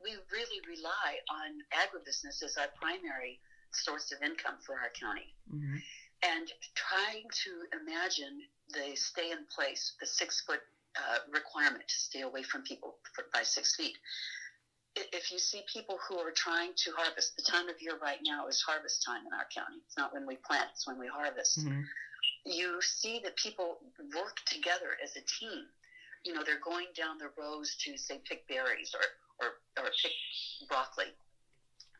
We 0.02 0.12
really 0.32 0.62
rely 0.68 1.20
on 1.30 1.62
agribusiness 1.74 2.42
as 2.44 2.58
our 2.58 2.70
primary 2.80 3.40
source 3.72 4.12
of 4.12 4.22
income 4.24 4.56
for 4.66 4.76
our 4.76 4.90
county. 5.00 5.36
Mm-hmm. 5.54 5.78
And 6.24 6.52
trying 6.76 7.24
to 7.44 7.52
imagine 7.82 8.42
the 8.70 8.96
stay 8.96 9.32
in 9.32 9.46
place, 9.54 9.94
the 10.00 10.08
six 10.08 10.42
foot 10.42 10.62
uh, 10.96 11.20
requirement 11.32 11.88
to 11.88 11.96
stay 11.96 12.22
away 12.22 12.44
from 12.44 12.62
people 12.64 12.96
for, 13.16 13.26
by 13.34 13.44
six 13.44 13.76
feet. 13.76 13.98
if 14.96 15.32
you 15.32 15.40
see 15.40 15.64
people 15.72 15.98
who 16.08 16.18
are 16.18 16.32
trying 16.32 16.72
to 16.76 16.92
harvest, 16.98 17.36
the 17.38 17.42
time 17.44 17.70
of 17.70 17.76
year 17.82 17.98
right 18.02 18.20
now 18.24 18.48
is 18.48 18.62
harvest 18.62 19.04
time 19.06 19.26
in 19.26 19.34
our 19.34 19.48
county. 19.56 19.80
It's 19.86 19.98
not 19.98 20.14
when 20.14 20.28
we 20.28 20.36
plant; 20.36 20.68
it's 20.74 20.86
when 20.86 21.00
we 21.00 21.08
harvest. 21.08 21.60
Mhm. 21.60 21.86
You 22.46 22.80
see 22.82 23.20
that 23.24 23.36
people 23.38 23.78
work 24.16 24.38
together 24.46 24.98
as 25.04 25.16
a 25.16 25.22
team. 25.40 25.64
You 26.24 26.34
know, 26.34 26.44
they're 26.46 26.60
going 26.64 26.90
down 26.96 27.18
the 27.20 27.30
rows 27.38 27.76
to 27.86 27.98
say 27.98 28.20
pick 28.28 28.40
berries 28.48 28.92
or 28.96 29.02
or, 29.40 29.54
or 29.84 29.90
pick 30.02 30.12
broccoli, 30.68 31.14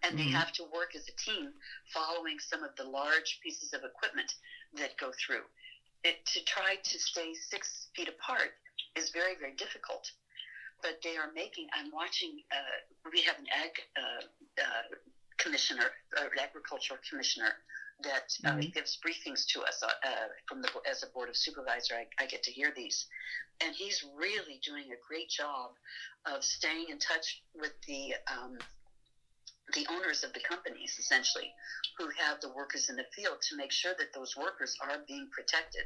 and 0.04 0.18
they 0.18 0.28
Mhm. 0.28 0.34
have 0.34 0.52
to 0.54 0.64
work 0.64 0.96
as 0.96 1.04
a 1.08 1.14
team, 1.32 1.54
following 1.94 2.38
some 2.40 2.64
of 2.64 2.72
the 2.78 2.84
large 2.84 3.40
pieces 3.44 3.74
of 3.74 3.84
equipment 3.84 4.34
that 4.74 4.92
go 4.98 5.12
through. 5.26 5.44
It, 6.04 6.16
to 6.34 6.42
try 6.42 6.78
to 6.84 7.00
stay 7.00 7.34
six 7.34 7.88
feet 7.96 8.08
apart 8.10 8.52
is 8.96 9.10
very 9.12 9.36
very 9.36 9.54
difficult 9.54 10.12
but 10.84 10.96
they 11.04 11.18
are 11.18 11.28
making. 11.34 11.68
I'm 11.74 11.92
watching. 11.92 12.38
Uh, 12.52 12.58
we 13.12 13.22
have 13.22 13.38
an 13.38 13.46
ag 13.54 13.72
uh, 13.98 14.62
uh, 14.62 14.82
commissioner, 15.38 15.92
uh, 16.18 16.26
agricultural 16.42 17.00
commissioner, 17.10 17.54
that 18.04 18.24
uh, 18.46 18.56
Mhm. 18.56 18.74
gives 18.74 18.98
briefings 19.06 19.46
to 19.48 19.62
us 19.64 19.82
uh, 19.84 19.92
uh, 20.04 20.28
from 20.48 20.62
the 20.62 20.70
as 20.90 21.04
a 21.04 21.08
board 21.08 21.30
of 21.30 21.38
supervisor. 21.38 21.96
I, 21.96 22.08
I 22.20 22.26
get 22.26 22.44
to 22.44 22.52
hear 22.52 22.72
these, 22.76 23.06
and 23.62 23.74
he's 23.76 24.04
really 24.04 24.60
doing 24.66 24.92
a 24.92 24.98
great 25.08 25.30
job 25.30 25.72
of 26.26 26.44
staying 26.44 26.90
in 26.90 26.98
touch 27.00 27.42
with 27.54 27.74
the. 27.88 28.16
Um, 28.32 28.58
the 29.74 29.86
owners 29.90 30.24
of 30.24 30.34
the 30.34 30.40
companies, 30.42 30.94
essentially, 31.00 31.54
who 31.98 32.10
have 32.18 32.40
the 32.42 32.50
workers 32.50 32.90
in 32.90 32.96
the 32.98 33.06
field 33.16 33.38
to 33.50 33.56
make 33.56 33.72
sure 33.72 33.94
that 33.98 34.12
those 34.14 34.36
workers 34.36 34.76
are 34.82 34.98
being 35.08 35.28
protected. 35.32 35.86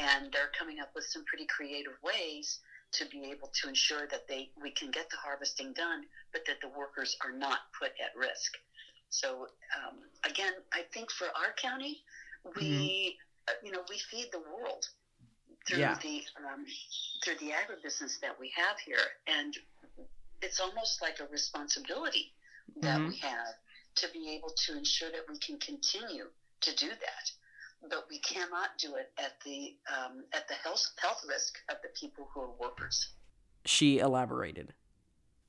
And 0.00 0.32
they're 0.32 0.50
coming 0.58 0.80
up 0.80 0.90
with 0.94 1.04
some 1.04 1.22
pretty 1.24 1.46
creative 1.46 1.92
ways 2.02 2.58
to 2.94 3.06
be 3.06 3.22
able 3.30 3.50
to 3.62 3.68
ensure 3.68 4.06
that 4.10 4.22
they 4.28 4.48
we 4.60 4.70
can 4.72 4.90
get 4.90 5.06
the 5.10 5.16
harvesting 5.16 5.72
done, 5.74 6.02
but 6.32 6.42
that 6.46 6.58
the 6.60 6.68
workers 6.68 7.14
are 7.24 7.32
not 7.32 7.60
put 7.78 7.92
at 8.00 8.10
risk. 8.16 8.52
So 9.14 9.46
um, 9.78 9.98
again, 10.28 10.52
I 10.72 10.82
think 10.92 11.10
for 11.12 11.26
our 11.26 11.52
county, 11.56 12.02
we 12.56 13.16
uh, 13.48 13.52
you 13.62 13.70
know 13.70 13.82
we 13.88 13.98
feed 13.98 14.28
the 14.32 14.40
world 14.40 14.84
through 15.66 15.78
Yeah. 15.78 15.98
the 16.02 16.22
um, 16.42 16.66
through 17.22 17.36
the 17.36 17.52
agribusiness 17.52 18.18
that 18.20 18.38
we 18.38 18.50
have 18.56 18.76
here, 18.80 19.06
and 19.28 19.56
it's 20.42 20.58
almost 20.58 21.00
like 21.00 21.20
a 21.20 21.26
responsibility 21.26 22.32
that 22.82 23.00
Mhm. 23.00 23.08
we 23.08 23.16
have 23.18 23.54
to 23.96 24.08
be 24.08 24.30
able 24.30 24.50
to 24.50 24.76
ensure 24.76 25.10
that 25.12 25.28
we 25.28 25.38
can 25.38 25.58
continue 25.60 26.28
to 26.60 26.74
do 26.74 26.88
that 26.88 27.30
but 27.90 28.08
we 28.08 28.18
cannot 28.20 28.78
do 28.78 28.94
it 28.96 29.12
at 29.18 29.38
the 29.44 29.76
um, 29.94 30.24
at 30.32 30.48
the 30.48 30.54
health 30.54 30.84
health 30.96 31.22
risk 31.28 31.58
of 31.68 31.76
the 31.82 31.88
people 31.90 32.28
who 32.32 32.40
are 32.40 32.50
workers. 32.58 33.10
She 33.64 33.98
elaborated. 33.98 34.74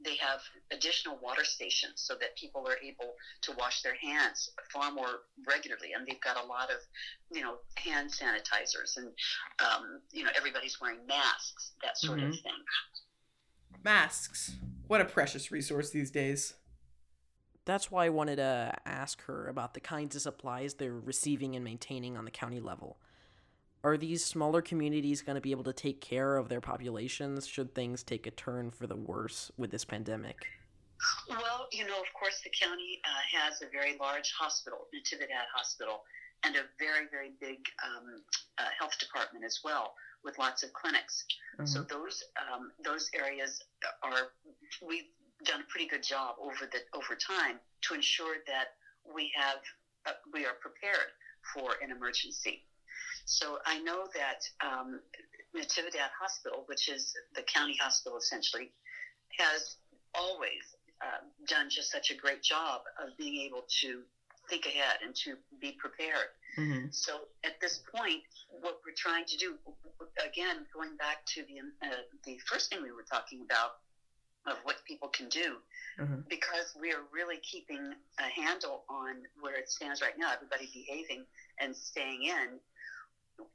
They 0.06 0.16
have 0.18 0.40
additional 0.72 1.18
water 1.22 1.44
stations 1.44 1.94
so 1.96 2.14
that 2.22 2.38
people 2.38 2.66
are 2.68 2.78
able 2.78 3.16
to 3.42 3.52
wash 3.58 3.82
their 3.82 3.96
hands 3.96 4.52
far 4.72 4.92
more 4.92 5.22
regularly, 5.48 5.94
and 5.98 6.06
they've 6.08 6.22
got 6.22 6.38
a 6.42 6.46
lot 6.46 6.70
of 6.70 6.78
you 7.34 7.42
know 7.42 7.56
hand 7.76 8.12
sanitizers, 8.12 8.98
and 8.98 9.08
um, 9.60 10.02
you 10.12 10.24
know 10.24 10.30
everybody's 10.38 10.80
wearing 10.80 11.00
masks, 11.08 11.72
that 11.84 11.98
sort 11.98 12.20
of 12.20 12.30
Mhm. 12.30 12.44
thing. 12.44 12.64
Masks. 13.84 14.52
What 14.88 15.02
a 15.02 15.06
precious 15.06 15.52
resource 15.52 15.90
these 15.90 16.12
days. 16.12 16.54
That's 17.66 17.90
why 17.90 18.06
I 18.06 18.10
wanted 18.10 18.36
to 18.36 18.76
ask 18.86 19.24
her 19.24 19.48
about 19.48 19.74
the 19.74 19.80
kinds 19.80 20.16
of 20.16 20.22
supplies 20.22 20.76
they're 20.76 20.94
receiving 20.94 21.56
and 21.56 21.66
maintaining 21.66 22.16
on 22.16 22.26
the 22.26 22.32
county 22.32 22.60
level. 22.60 23.00
Are 23.86 23.98
these 23.98 24.26
smaller 24.26 24.64
communities 24.64 25.22
going 25.22 25.36
to 25.36 25.42
be 25.42 25.52
able 25.52 25.64
to 25.66 25.72
take 25.72 26.02
care 26.02 26.38
of 26.38 26.50
their 26.50 26.60
populations 26.60 27.46
should 27.46 27.76
things 27.76 28.02
take 28.02 28.26
a 28.26 28.32
turn 28.32 28.72
for 28.72 28.88
the 28.88 28.96
worse 28.96 29.52
with 29.58 29.70
this 29.70 29.86
pandemic? 29.86 30.48
Well, 31.30 31.68
you 31.72 31.86
know, 31.86 32.00
of 32.00 32.12
course, 32.20 32.42
the 32.44 32.50
county 32.50 33.00
uh, 33.06 33.38
has 33.38 33.62
a 33.62 33.68
very 33.72 33.96
large 34.02 34.32
hospital, 34.32 34.88
Natividad 34.92 35.46
Hospital, 35.54 36.02
and 36.42 36.56
a 36.56 36.62
very, 36.80 37.06
very 37.12 37.34
big 37.40 37.60
um, 37.86 38.24
uh, 38.58 38.64
health 38.80 38.98
department 38.98 39.46
as 39.46 39.60
well, 39.64 39.94
with 40.24 40.40
lots 40.40 40.64
of 40.64 40.74
clinics. 40.74 41.24
So 41.66 41.84
Mhm. 41.84 41.90
those 41.90 42.24
um, 42.42 42.72
those 42.84 43.12
areas 43.14 43.62
are 44.02 44.32
we've 44.82 45.12
done 45.44 45.62
a 45.62 45.66
pretty 45.66 45.86
good 45.86 46.02
job 46.02 46.38
over 46.40 46.66
the 46.66 46.82
over 46.94 47.16
time 47.16 47.60
to 47.82 47.94
ensure 47.94 48.38
that 48.48 48.78
we 49.04 49.32
have 49.36 49.62
uh, 50.08 50.14
we 50.34 50.44
are 50.44 50.56
prepared 50.56 51.12
for 51.54 51.76
an 51.84 51.92
emergency. 51.92 52.66
So 53.26 53.58
I 53.66 53.80
know 53.80 54.08
that 54.14 54.38
um, 54.66 55.00
Natividad 55.56 56.10
Hospital, 56.20 56.64
which 56.68 56.88
is 56.88 57.12
the 57.34 57.44
county 57.44 57.76
hospital 57.80 58.18
essentially, 58.18 58.70
has 59.38 59.76
always 60.14 60.62
uh, 61.04 61.18
done 61.48 61.68
just 61.70 61.92
such 61.92 62.10
a 62.12 62.16
great 62.16 62.42
job 62.42 62.82
of 63.04 63.10
being 63.18 63.36
able 63.42 63.66
to 63.82 64.06
think 64.50 64.66
ahead 64.68 64.98
and 65.04 65.14
to 65.16 65.36
be 65.60 65.74
prepared. 65.80 66.30
Mhm. 66.58 66.94
So 66.94 67.28
at 67.44 67.54
this 67.60 67.80
point, 67.94 68.22
what 68.48 68.78
we're 68.86 68.94
trying 68.96 69.26
to 69.26 69.36
do, 69.38 69.58
again, 70.24 70.66
going 70.72 70.96
back 70.96 71.18
to 71.34 71.44
the 71.44 71.60
uh, 71.86 72.04
the 72.24 72.38
first 72.46 72.70
thing 72.70 72.82
we 72.82 72.92
were 72.92 73.04
talking 73.12 73.42
about 73.42 73.72
of 74.46 74.58
what 74.64 74.78
people 74.86 75.10
can 75.10 75.28
do, 75.30 75.60
Mhm. 75.98 76.24
because 76.30 76.72
we 76.76 76.94
are 76.94 77.02
really 77.12 77.40
keeping 77.40 77.82
a 78.20 78.30
handle 78.30 78.84
on 78.88 79.26
where 79.40 79.56
it 79.56 79.68
stands 79.70 80.02
right 80.02 80.16
now, 80.16 80.32
everybody 80.32 80.68
behaving 80.72 81.26
and 81.58 81.76
staying 81.76 82.24
in. 82.24 82.62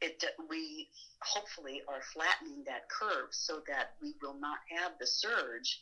It 0.01 0.23
we 0.49 0.89
hopefully 1.23 1.81
are 1.89 2.03
flattening 2.13 2.65
that 2.67 2.83
curve 2.89 3.29
so 3.33 3.61
that 3.69 3.89
we 4.01 4.15
will 4.23 4.35
not 4.35 4.59
have 4.77 4.93
the 4.99 5.07
surge 5.07 5.81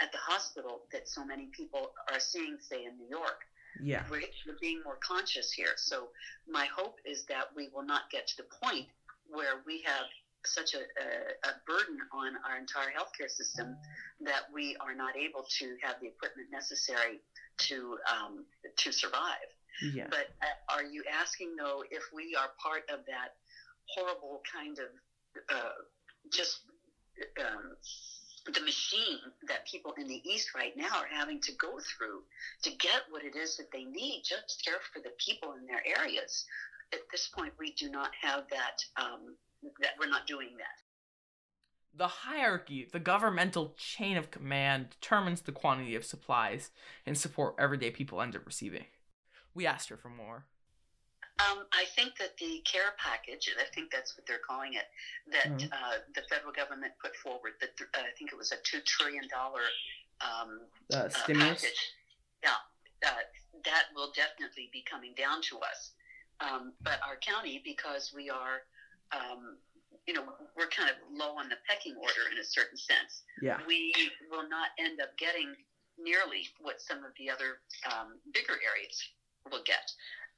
at 0.00 0.10
the 0.12 0.18
hospital 0.18 0.82
that 0.92 1.08
so 1.08 1.24
many 1.24 1.48
people 1.56 1.90
are 2.10 2.20
seeing, 2.20 2.56
say 2.60 2.84
in 2.84 2.96
New 2.96 3.08
York 3.08 3.40
Yeah. 3.80 4.02
we're, 4.10 4.22
we're 4.46 4.56
being 4.60 4.80
more 4.84 4.98
conscious 5.06 5.52
here. 5.52 5.74
So 5.76 6.10
my 6.48 6.66
hope 6.74 6.96
is 7.04 7.24
that 7.28 7.46
we 7.54 7.68
will 7.72 7.84
not 7.84 8.02
get 8.10 8.26
to 8.28 8.36
the 8.38 8.44
point 8.62 8.86
where 9.26 9.60
we 9.66 9.82
have 9.84 10.06
such 10.46 10.74
a, 10.74 10.78
a, 10.78 11.50
a 11.50 11.52
burden 11.66 11.98
on 12.12 12.32
our 12.48 12.56
entire 12.56 12.90
healthcare 12.90 13.30
system 13.30 13.76
that 14.20 14.42
we 14.52 14.76
are 14.80 14.94
not 14.94 15.16
able 15.16 15.44
to 15.58 15.76
have 15.82 15.96
the 16.00 16.06
equipment 16.06 16.48
necessary 16.50 17.20
to 17.58 17.98
um, 18.10 18.44
to 18.76 18.92
survive. 18.92 19.50
Yeah. 19.82 20.06
But 20.10 20.30
uh, 20.42 20.74
are 20.74 20.84
you 20.84 21.04
asking 21.10 21.56
though 21.56 21.84
if 21.90 22.02
we 22.14 22.34
are 22.38 22.50
part 22.62 22.82
of 22.92 23.06
that 23.06 23.36
horrible 23.86 24.42
kind 24.50 24.78
of 24.78 24.88
uh, 25.54 25.78
just 26.32 26.60
um, 27.40 27.76
the 28.52 28.60
machine 28.60 29.18
that 29.48 29.66
people 29.66 29.94
in 29.98 30.08
the 30.08 30.22
East 30.28 30.54
right 30.54 30.76
now 30.76 30.98
are 30.98 31.08
having 31.10 31.40
to 31.42 31.52
go 31.52 31.78
through 31.78 32.22
to 32.62 32.70
get 32.70 33.02
what 33.10 33.24
it 33.24 33.36
is 33.36 33.56
that 33.56 33.70
they 33.72 33.84
need, 33.84 34.22
just 34.24 34.64
care 34.64 34.80
for 34.92 35.00
the 35.00 35.12
people 35.18 35.54
in 35.58 35.66
their 35.66 35.82
areas. 35.98 36.44
At 36.92 37.00
this 37.12 37.28
point, 37.28 37.52
we 37.58 37.72
do 37.72 37.90
not 37.90 38.10
have 38.22 38.44
that. 38.50 38.82
Um, 38.96 39.36
that 39.80 39.90
we're 39.98 40.08
not 40.08 40.26
doing 40.26 40.50
that. 40.58 41.96
The 41.96 42.06
hierarchy, 42.06 42.88
the 42.90 43.00
governmental 43.00 43.74
chain 43.76 44.16
of 44.16 44.30
command, 44.30 44.90
determines 44.90 45.40
the 45.40 45.52
quantity 45.52 45.96
of 45.96 46.04
supplies 46.04 46.70
and 47.04 47.18
support 47.18 47.56
everyday 47.58 47.90
people 47.90 48.22
end 48.22 48.36
up 48.36 48.46
receiving. 48.46 48.84
We 49.58 49.66
asked 49.66 49.88
her 49.88 49.96
for 49.96 50.08
more. 50.08 50.46
Um, 51.42 51.66
I 51.72 51.84
think 51.96 52.16
that 52.18 52.36
the 52.38 52.62
care 52.62 52.94
package, 52.96 53.50
I 53.58 53.64
think 53.74 53.90
that's 53.90 54.16
what 54.16 54.24
they're 54.24 54.38
calling 54.38 54.74
it, 54.74 54.86
that 55.32 55.46
Mhm. 55.50 55.72
uh, 55.72 55.98
the 56.14 56.22
federal 56.30 56.52
government 56.52 56.94
put 57.02 57.16
forward, 57.16 57.58
that 57.58 57.76
th- 57.76 57.90
I 57.94 58.12
think 58.12 58.30
it 58.30 58.36
was 58.36 58.52
a 58.52 58.58
two 58.62 58.80
trillion 58.82 59.26
dollar 59.26 59.64
um, 60.20 60.70
Uh, 60.92 60.96
uh, 60.96 61.08
stimulus. 61.08 61.62
package. 61.62 61.92
Yeah, 62.44 62.56
uh, 63.04 63.22
that 63.64 63.92
will 63.94 64.12
definitely 64.12 64.68
be 64.72 64.82
coming 64.82 65.12
down 65.14 65.42
to 65.42 65.58
us. 65.58 65.92
Um, 66.38 66.74
but 66.82 67.02
our 67.02 67.16
county, 67.16 67.58
because 67.58 68.12
we 68.12 68.30
are, 68.30 68.62
um, 69.10 69.58
you 70.06 70.14
know, 70.14 70.22
we're 70.54 70.68
kind 70.68 70.88
of 70.88 70.96
low 71.10 71.36
on 71.36 71.48
the 71.48 71.56
pecking 71.68 71.96
order 71.96 72.28
in 72.30 72.38
a 72.38 72.44
certain 72.44 72.76
sense. 72.78 73.24
Yeah. 73.42 73.60
We 73.66 73.92
will 74.30 74.48
not 74.48 74.70
end 74.78 75.00
up 75.00 75.16
getting 75.16 75.56
nearly 75.96 76.48
what 76.60 76.80
some 76.80 77.04
of 77.04 77.12
the 77.16 77.28
other 77.28 77.60
um, 77.92 78.20
bigger 78.30 78.60
areas 78.62 79.08
will 79.50 79.62
get. 79.64 79.90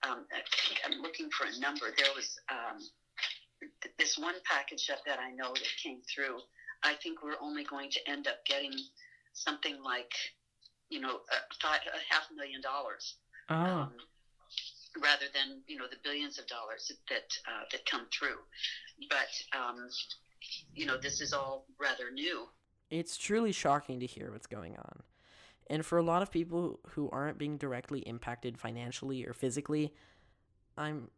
Um, 0.02 0.26
I 0.32 0.40
think 0.66 0.80
I'm 0.84 1.02
looking 1.02 1.28
for 1.30 1.46
a 1.46 1.60
number. 1.60 1.86
There 1.96 2.12
was 2.16 2.38
um, 2.50 2.78
th- 3.82 3.94
this 3.98 4.18
one 4.18 4.36
package 4.44 4.86
that, 4.88 5.00
that 5.06 5.18
I 5.18 5.30
know 5.32 5.52
that 5.52 5.82
came 5.82 6.00
through. 6.12 6.38
I 6.82 6.94
think 7.02 7.22
we're 7.22 7.40
only 7.42 7.64
going 7.64 7.90
to 7.90 8.10
end 8.10 8.26
up 8.26 8.44
getting 8.46 8.72
something 9.34 9.82
like, 9.82 10.12
you 10.88 11.00
know, 11.00 11.20
a, 11.20 11.36
five, 11.60 11.80
a 11.86 12.14
half 12.14 12.28
million 12.34 12.60
dollars. 12.62 13.16
Oh. 13.50 13.54
um, 13.54 13.92
rather 15.02 15.26
than 15.34 15.62
you 15.66 15.76
know 15.76 15.86
the 15.90 15.96
billions 16.02 16.38
of 16.38 16.46
dollars 16.46 16.90
that 17.08 17.30
uh, 17.46 17.64
that 17.70 17.86
come 17.86 18.06
through. 18.16 18.38
But 19.08 19.58
um, 19.58 19.88
you 20.74 20.86
know, 20.86 20.96
this 20.96 21.20
is 21.20 21.32
all 21.32 21.66
rather 21.78 22.10
new. 22.10 22.46
It's 22.90 23.16
truly 23.16 23.52
shocking 23.52 24.00
to 24.00 24.06
hear 24.06 24.32
what's 24.32 24.46
going 24.46 24.76
on. 24.76 25.02
And 25.70 25.86
for 25.86 25.96
a 25.96 26.02
lot 26.02 26.20
of 26.20 26.32
people 26.32 26.80
who 26.90 27.08
aren't 27.12 27.38
being 27.38 27.56
directly 27.56 28.00
impacted 28.00 28.58
financially 28.58 29.24
or 29.24 29.32
physically, 29.32 29.94
I'm 30.76 31.10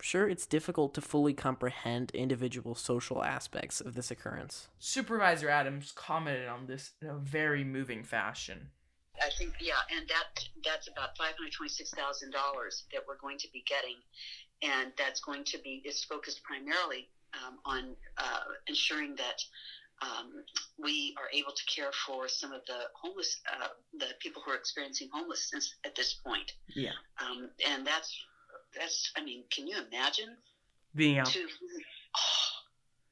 sure 0.00 0.28
it's 0.28 0.46
difficult 0.46 0.94
to 0.94 1.00
fully 1.00 1.34
comprehend 1.34 2.12
individual 2.12 2.76
social 2.76 3.24
aspects 3.24 3.80
of 3.80 3.94
this 3.94 4.12
occurrence. 4.12 4.68
Supervisor 4.78 5.48
Adams 5.48 5.92
commented 5.96 6.46
on 6.46 6.68
this 6.68 6.92
in 7.02 7.08
a 7.08 7.14
very 7.14 7.64
moving 7.64 8.04
fashion. 8.04 8.70
I 9.20 9.30
think 9.36 9.54
yeah, 9.60 9.82
and 9.90 10.06
that 10.06 10.44
that's 10.64 10.86
about 10.86 11.16
five 11.18 11.34
hundred 11.36 11.52
twenty-six 11.52 11.90
thousand 11.90 12.30
dollars 12.30 12.84
that 12.92 13.02
we're 13.08 13.18
going 13.18 13.38
to 13.38 13.48
be 13.52 13.64
getting, 13.66 13.96
and 14.62 14.92
that's 14.96 15.20
going 15.20 15.42
to 15.46 15.58
be 15.58 15.82
is 15.84 16.04
focused 16.04 16.44
primarily 16.44 17.08
um, 17.34 17.58
on 17.64 17.96
uh, 18.16 18.46
ensuring 18.68 19.16
that 19.16 19.42
um, 20.02 20.30
we 20.78 21.12
are 21.18 21.28
able 21.32 21.52
to 21.52 21.64
care 21.64 21.90
for 22.06 22.28
some 22.28 22.52
of 22.52 22.62
the 22.66 22.86
homeless, 22.94 23.36
uh, 23.52 23.66
the 23.98 24.14
people 24.20 24.42
who 24.44 24.52
are 24.52 24.56
experiencing 24.56 25.08
homelessness 25.12 25.74
at 25.84 25.94
this 25.94 26.14
point. 26.24 26.52
Yeah. 26.74 26.92
Um, 27.20 27.48
and 27.66 27.86
that's 27.86 28.14
that's. 28.74 29.10
I 29.16 29.22
mean, 29.22 29.44
can 29.50 29.66
you 29.66 29.76
imagine 29.78 30.36
Being 30.94 31.18
out. 31.18 31.26
to 31.26 31.46
oh, 32.16 32.20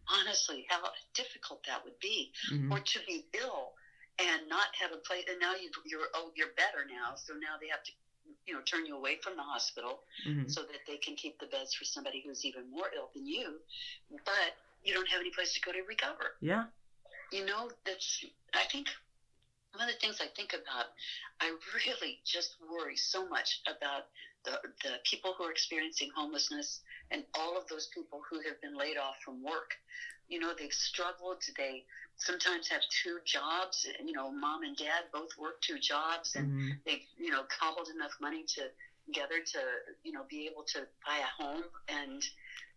honestly 0.21 0.64
how 0.69 0.81
difficult 1.14 1.61
that 1.66 1.83
would 1.85 1.99
be, 2.00 2.31
Mhm. 2.52 2.71
or 2.71 2.78
to 2.81 3.00
be 3.07 3.25
ill 3.35 3.73
and 4.19 4.49
not 4.49 4.69
have 4.78 4.93
a 4.93 4.99
place. 4.99 5.25
And 5.28 5.38
now 5.40 5.55
you, 5.55 5.71
you're 5.85 6.09
oh 6.14 6.31
you're 6.35 6.52
better 6.57 6.85
now, 6.88 7.14
so 7.16 7.35
now 7.35 7.57
they 7.61 7.69
have 7.69 7.83
to 7.85 7.93
you 8.47 8.55
know 8.55 8.61
turn 8.62 8.87
you 8.87 8.95
away 8.97 9.19
from 9.23 9.37
the 9.37 9.43
hospital 9.43 10.00
Mhm. 10.26 10.50
so 10.50 10.62
that 10.64 10.81
they 10.87 10.99
can 10.99 11.14
keep 11.16 11.37
the 11.38 11.47
beds 11.47 11.75
for 11.75 11.85
somebody 11.85 12.21
who's 12.25 12.45
even 12.45 12.71
more 12.71 12.90
ill 12.95 13.11
than 13.14 13.26
you, 13.26 13.61
but 14.25 14.55
you 14.87 14.95
don't 14.95 15.09
have 15.09 15.21
any 15.21 15.31
place 15.31 15.52
to 15.55 15.61
go 15.61 15.73
to 15.73 15.83
recover. 15.88 16.33
Yeah. 16.40 16.64
You 17.33 17.45
know, 17.45 17.71
that's, 17.85 18.25
I 18.55 18.64
think, 18.71 18.87
one 19.73 19.83
of 19.83 19.88
the 19.88 19.99
things 20.00 20.19
I 20.21 20.28
think 20.37 20.52
about, 20.55 20.87
I 21.40 21.52
really 21.75 22.19
just 22.25 22.57
worry 22.61 22.97
so 22.97 23.26
much 23.26 23.61
about 23.69 24.05
the, 24.45 24.59
the 24.85 24.99
people 25.05 25.35
who 25.37 25.45
are 25.45 25.50
experiencing 25.50 26.09
homelessness 26.14 26.81
and 27.11 27.23
all 27.37 27.57
of 27.57 27.66
those 27.69 27.88
people 27.93 28.23
who 28.31 28.40
have 28.47 28.61
been 28.61 28.76
laid 28.76 28.97
off 28.97 29.16
from 29.25 29.43
work. 29.43 29.76
You 30.28 30.38
know, 30.38 30.55
they've 30.59 30.73
struggled. 30.73 31.38
They 31.57 31.83
sometimes 32.16 32.69
have 32.69 32.81
two 33.02 33.19
jobs. 33.26 33.87
You 34.05 34.12
know, 34.12 34.31
mom 34.31 34.62
and 34.62 34.76
dad 34.76 35.05
both 35.12 35.31
work 35.38 35.57
two 35.61 35.78
jobs, 35.78 36.35
and 36.37 36.47
Mhm. 36.47 36.76
they've 36.87 37.05
you 37.16 37.31
know 37.31 37.45
cobbled 37.61 37.88
enough 37.95 38.12
money 38.21 38.45
to 38.57 38.69
together 39.07 39.40
to 39.52 39.61
you 40.02 40.12
know 40.12 40.25
be 40.28 40.47
able 40.47 40.64
to 40.75 40.87
buy 41.07 41.19
a 41.19 41.43
home 41.43 41.64
and 41.88 42.23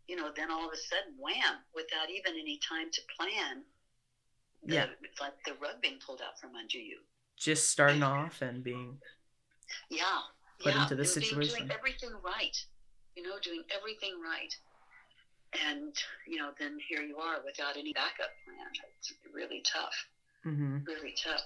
you 0.10 0.16
know 0.16 0.30
then 0.36 0.50
all 0.52 0.66
of 0.68 0.74
a 0.74 0.78
sudden 0.92 1.14
wham 1.20 1.56
without 1.76 2.10
even 2.10 2.34
any 2.34 2.60
time 2.68 2.90
to 2.92 3.02
plan 3.16 3.64
the, 4.66 4.76
Yeah. 4.76 4.86
like 5.22 5.38
the 5.46 5.54
rug 5.62 5.78
being 5.82 6.00
pulled 6.06 6.22
out 6.22 6.40
from 6.42 6.56
under 6.56 6.78
you 6.80 6.98
Just 7.38 7.70
starting 7.70 8.04
off 8.04 8.42
and 8.42 8.64
being. 8.64 8.98
yeah 9.90 10.04
Put 10.60 10.74
yeah, 10.74 10.82
into 10.84 10.96
and 10.96 11.08
situation. 11.08 11.56
doing 11.56 11.72
everything 11.72 12.10
right 12.24 12.58
you 13.16 13.24
know 13.24 13.38
doing 13.42 13.64
everything 13.78 14.16
right 14.22 14.54
and 15.70 15.94
you 16.28 16.38
know 16.38 16.50
then 16.60 16.78
here 16.90 17.02
you 17.02 17.18
are 17.18 17.38
without 17.46 17.78
any 17.78 17.94
backup 17.94 18.32
plan 18.46 18.68
it's 18.98 19.14
really 19.34 19.62
tough 19.66 19.96
hmm 20.44 20.78
really 20.88 21.14
tough 21.24 21.42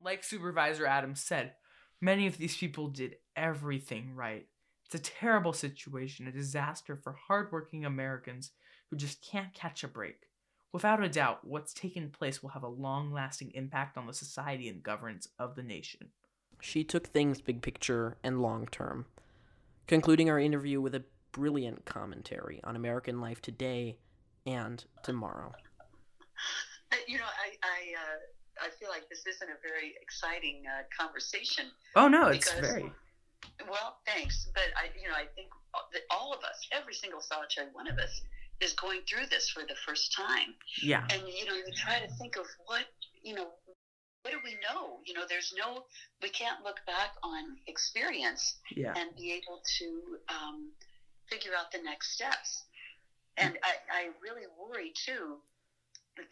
Like 0.00 0.22
Supervisor 0.24 0.86
Adams 0.86 1.20
said, 1.22 1.54
many 2.00 2.26
of 2.28 2.38
these 2.38 2.56
people 2.56 2.86
did 2.88 3.16
everything 3.34 4.14
right. 4.14 4.46
It's 4.90 5.06
a 5.06 5.12
terrible 5.12 5.52
situation, 5.52 6.26
a 6.28 6.32
disaster 6.32 6.96
for 6.96 7.12
hardworking 7.12 7.84
Americans 7.84 8.52
who 8.88 8.96
just 8.96 9.20
can't 9.20 9.52
catch 9.52 9.84
a 9.84 9.88
break. 9.88 10.30
Without 10.72 11.04
a 11.04 11.10
doubt, 11.10 11.40
what's 11.46 11.74
taken 11.74 12.08
place 12.08 12.42
will 12.42 12.48
have 12.50 12.62
a 12.62 12.68
long 12.68 13.12
lasting 13.12 13.50
impact 13.52 13.98
on 13.98 14.06
the 14.06 14.14
society 14.14 14.66
and 14.66 14.82
governance 14.82 15.28
of 15.38 15.56
the 15.56 15.62
nation. 15.62 16.08
She 16.62 16.84
took 16.84 17.06
things 17.06 17.42
big 17.42 17.60
picture 17.60 18.16
and 18.24 18.40
long 18.40 18.66
term, 18.68 19.04
concluding 19.86 20.30
our 20.30 20.40
interview 20.40 20.80
with 20.80 20.94
a 20.94 21.04
brilliant 21.32 21.84
commentary 21.84 22.58
on 22.64 22.74
American 22.74 23.20
life 23.20 23.42
today 23.42 23.98
and 24.46 24.82
tomorrow. 25.02 25.52
You 27.06 27.18
know 27.18 27.24
i 27.24 27.50
i 27.62 27.94
uh, 27.98 28.66
i 28.66 28.70
feel 28.70 28.88
like 28.88 29.08
this 29.10 29.26
isn't 29.26 29.48
a 29.48 29.60
very 29.62 29.94
exciting 30.00 30.62
uh, 30.66 30.82
conversation 30.96 31.66
Oh 31.96 32.08
no, 32.08 32.28
it's 32.28 32.52
very. 32.52 32.92
Well, 33.68 33.98
thanks, 34.06 34.48
but 34.54 34.70
I, 34.76 34.88
you 35.00 35.08
know, 35.08 35.14
I 35.14 35.26
think 35.34 35.48
that 35.92 36.02
all 36.10 36.32
of 36.32 36.42
us, 36.44 36.58
every 36.72 36.94
single 36.94 37.20
solitary 37.20 37.68
one 37.72 37.88
of 37.88 37.98
us, 37.98 38.20
is 38.60 38.72
going 38.74 39.00
through 39.08 39.26
this 39.30 39.48
for 39.50 39.62
the 39.62 39.74
first 39.86 40.12
time. 40.16 40.54
Yeah. 40.82 41.04
And 41.10 41.22
you 41.28 41.44
know, 41.44 41.54
you 41.54 41.72
try 41.76 42.00
to 42.00 42.08
think 42.18 42.36
of 42.36 42.46
what, 42.66 42.84
you 43.22 43.34
know, 43.34 43.50
what 44.22 44.32
do 44.32 44.38
we 44.42 44.54
know? 44.54 44.98
You 45.06 45.14
know, 45.14 45.24
there's 45.28 45.52
no, 45.56 45.84
we 46.22 46.28
can't 46.28 46.62
look 46.64 46.80
back 46.86 47.10
on 47.22 47.56
experience 47.66 48.56
Yeah. 48.74 48.94
and 48.96 49.14
be 49.16 49.32
able 49.32 49.60
to 49.78 50.16
um, 50.28 50.72
figure 51.30 51.52
out 51.56 51.70
the 51.70 51.78
next 51.78 52.14
steps. 52.14 52.64
And 53.36 53.56
I, 53.62 53.74
I 53.92 54.08
really 54.20 54.46
worry 54.58 54.92
too 55.06 55.38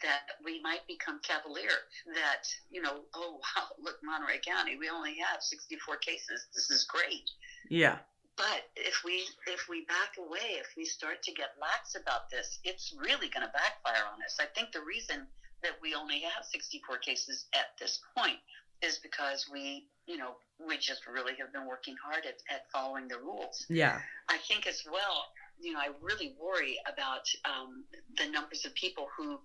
that 0.01 0.21
we 0.43 0.59
might 0.61 0.85
become 0.87 1.19
cavalier. 1.23 1.87
That 2.13 2.43
you 2.69 2.81
know, 2.81 3.05
oh 3.13 3.39
wow, 3.55 3.67
look, 3.81 3.97
Monterey 4.03 4.39
County, 4.45 4.77
we 4.77 4.89
only 4.89 5.15
have 5.19 5.41
64 5.41 5.97
cases. 5.97 6.47
This 6.53 6.69
is 6.69 6.85
great. 6.85 7.29
Yeah. 7.69 7.97
But 8.35 8.69
if 8.75 9.01
we 9.03 9.25
if 9.47 9.67
we 9.67 9.85
back 9.85 10.13
away, 10.19 10.61
if 10.61 10.67
we 10.77 10.85
start 10.85 11.23
to 11.23 11.33
get 11.33 11.57
lax 11.59 11.95
about 11.95 12.29
this, 12.29 12.59
it's 12.63 12.93
really 12.97 13.29
going 13.29 13.45
to 13.45 13.53
backfire 13.53 14.05
on 14.13 14.21
us. 14.21 14.37
I 14.39 14.45
think 14.53 14.71
the 14.71 14.85
reason 14.85 15.25
that 15.63 15.73
we 15.81 15.95
only 15.95 16.21
have 16.21 16.45
64 16.45 16.99
cases 16.99 17.45
at 17.53 17.73
this 17.79 17.99
point 18.15 18.37
is 18.83 18.99
because 18.99 19.47
we, 19.51 19.87
you 20.05 20.17
know, 20.17 20.37
we 20.65 20.77
just 20.77 21.07
really 21.07 21.33
have 21.39 21.51
been 21.51 21.65
working 21.65 21.95
hard 22.03 22.25
at, 22.25 22.37
at 22.53 22.69
following 22.71 23.07
the 23.07 23.17
rules. 23.17 23.65
Yeah. 23.69 23.99
I 24.29 24.37
think 24.47 24.67
as 24.67 24.83
well, 24.85 25.25
you 25.59 25.73
know, 25.73 25.79
I 25.79 25.89
really 26.01 26.35
worry 26.39 26.77
about 26.91 27.25
um, 27.45 27.83
the 28.17 28.29
numbers 28.29 28.65
of 28.65 28.73
people 28.75 29.07
who 29.17 29.39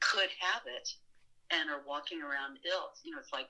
could 0.00 0.30
have 0.40 0.62
it 0.66 0.88
and 1.50 1.70
are 1.70 1.82
walking 1.86 2.22
around 2.22 2.58
ill. 2.66 2.92
You 3.02 3.12
know, 3.12 3.20
it's 3.20 3.32
like, 3.32 3.48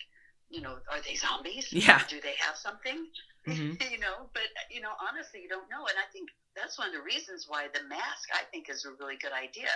you 0.51 0.61
know, 0.61 0.79
are 0.91 1.03
they 1.05 1.15
zombies? 1.15 1.69
Yeah. 1.73 2.01
Do 2.09 2.21
they 2.21 2.35
have 2.39 2.57
something? 2.57 3.07
hmm 3.47 3.75
you 3.93 3.99
know, 3.99 4.29
but 4.35 4.49
you 4.71 4.81
know, 4.81 4.93
honestly, 5.01 5.41
you 5.43 5.49
don't 5.49 5.69
know. 5.71 5.87
And 5.87 5.97
I 5.99 6.07
think 6.13 6.29
that's 6.57 6.79
one 6.79 6.89
of 6.89 6.95
the 6.95 7.03
reasons 7.03 7.47
why 7.49 7.67
the 7.73 7.83
mask, 7.89 8.29
I 8.35 8.45
think, 8.51 8.69
is 8.69 8.85
a 8.85 8.91
really 9.01 9.17
good 9.21 9.33
idea. 9.33 9.71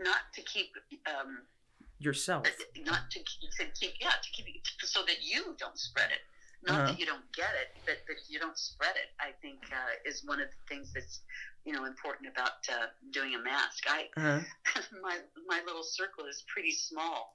Not 0.00 0.28
to 0.34 0.42
keep, 0.42 0.68
um, 1.06 1.42
Yourself. 1.98 2.46
not 2.86 3.10
to 3.10 3.18
keep, 3.18 3.50
to 3.58 3.64
keep, 3.74 3.94
yeah, 4.00 4.10
to 4.10 4.30
keep 4.30 4.46
so 4.84 5.00
that 5.06 5.22
you 5.22 5.56
don't 5.58 5.78
spread 5.78 6.10
it. 6.10 6.22
Not 6.62 6.84
Uh-huh. 6.84 6.86
that 6.86 6.98
you 6.98 7.06
don't 7.06 7.24
get 7.34 7.54
it, 7.54 7.68
but 7.86 7.98
that 8.08 8.16
you 8.28 8.38
don't 8.38 8.58
spread 8.58 8.96
it. 8.96 9.08
I 9.20 9.32
think 9.42 9.60
uh, 9.72 9.94
is 10.04 10.22
one 10.24 10.40
of 10.40 10.48
the 10.48 10.74
things 10.74 10.92
that's 10.94 11.20
you 11.64 11.72
know 11.72 11.84
important 11.84 12.28
about 12.28 12.52
uh, 12.70 12.86
doing 13.12 13.34
a 13.34 13.38
mask. 13.38 13.84
I 13.88 14.08
Uh-huh. 14.16 14.42
my 15.02 15.18
my 15.46 15.60
little 15.66 15.84
circle 15.84 16.24
is 16.26 16.42
pretty 16.48 16.72
small, 16.72 17.30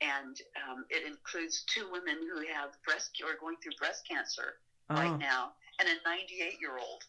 and 0.00 0.36
um, 0.56 0.84
it 0.90 1.04
includes 1.04 1.64
two 1.72 1.88
women 1.90 2.16
who 2.22 2.46
have 2.46 2.70
breast 2.84 3.10
or 3.24 3.34
going 3.38 3.56
through 3.62 3.72
breast 3.78 4.04
cancer 4.08 4.54
right 4.96 5.12
Oh. 5.12 5.20
now, 5.20 5.52
and 5.80 5.88
a 5.88 5.94
98 6.04 6.58
year 6.60 6.78
old. 6.78 7.02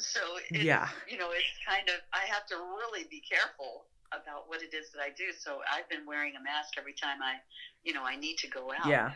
So 0.00 0.38
it's, 0.54 0.70
Yeah. 0.70 0.88
you 1.06 1.16
know, 1.18 1.30
it's 1.32 1.58
kind 1.66 1.88
of 1.88 2.00
I 2.14 2.26
have 2.26 2.46
to 2.46 2.56
really 2.56 3.04
be 3.10 3.22
careful 3.30 3.87
about 4.12 4.48
what 4.48 4.62
it 4.62 4.74
is 4.74 4.90
that 4.92 5.00
I 5.00 5.10
do. 5.16 5.32
So 5.38 5.60
I've 5.70 5.88
been 5.88 6.06
wearing 6.06 6.34
a 6.36 6.42
mask 6.42 6.74
every 6.78 6.94
time 6.94 7.18
I, 7.22 7.36
you 7.82 7.92
know, 7.92 8.04
I 8.04 8.16
need 8.16 8.36
to 8.38 8.48
go 8.48 8.72
out. 8.72 8.86
Yeah. 8.86 9.10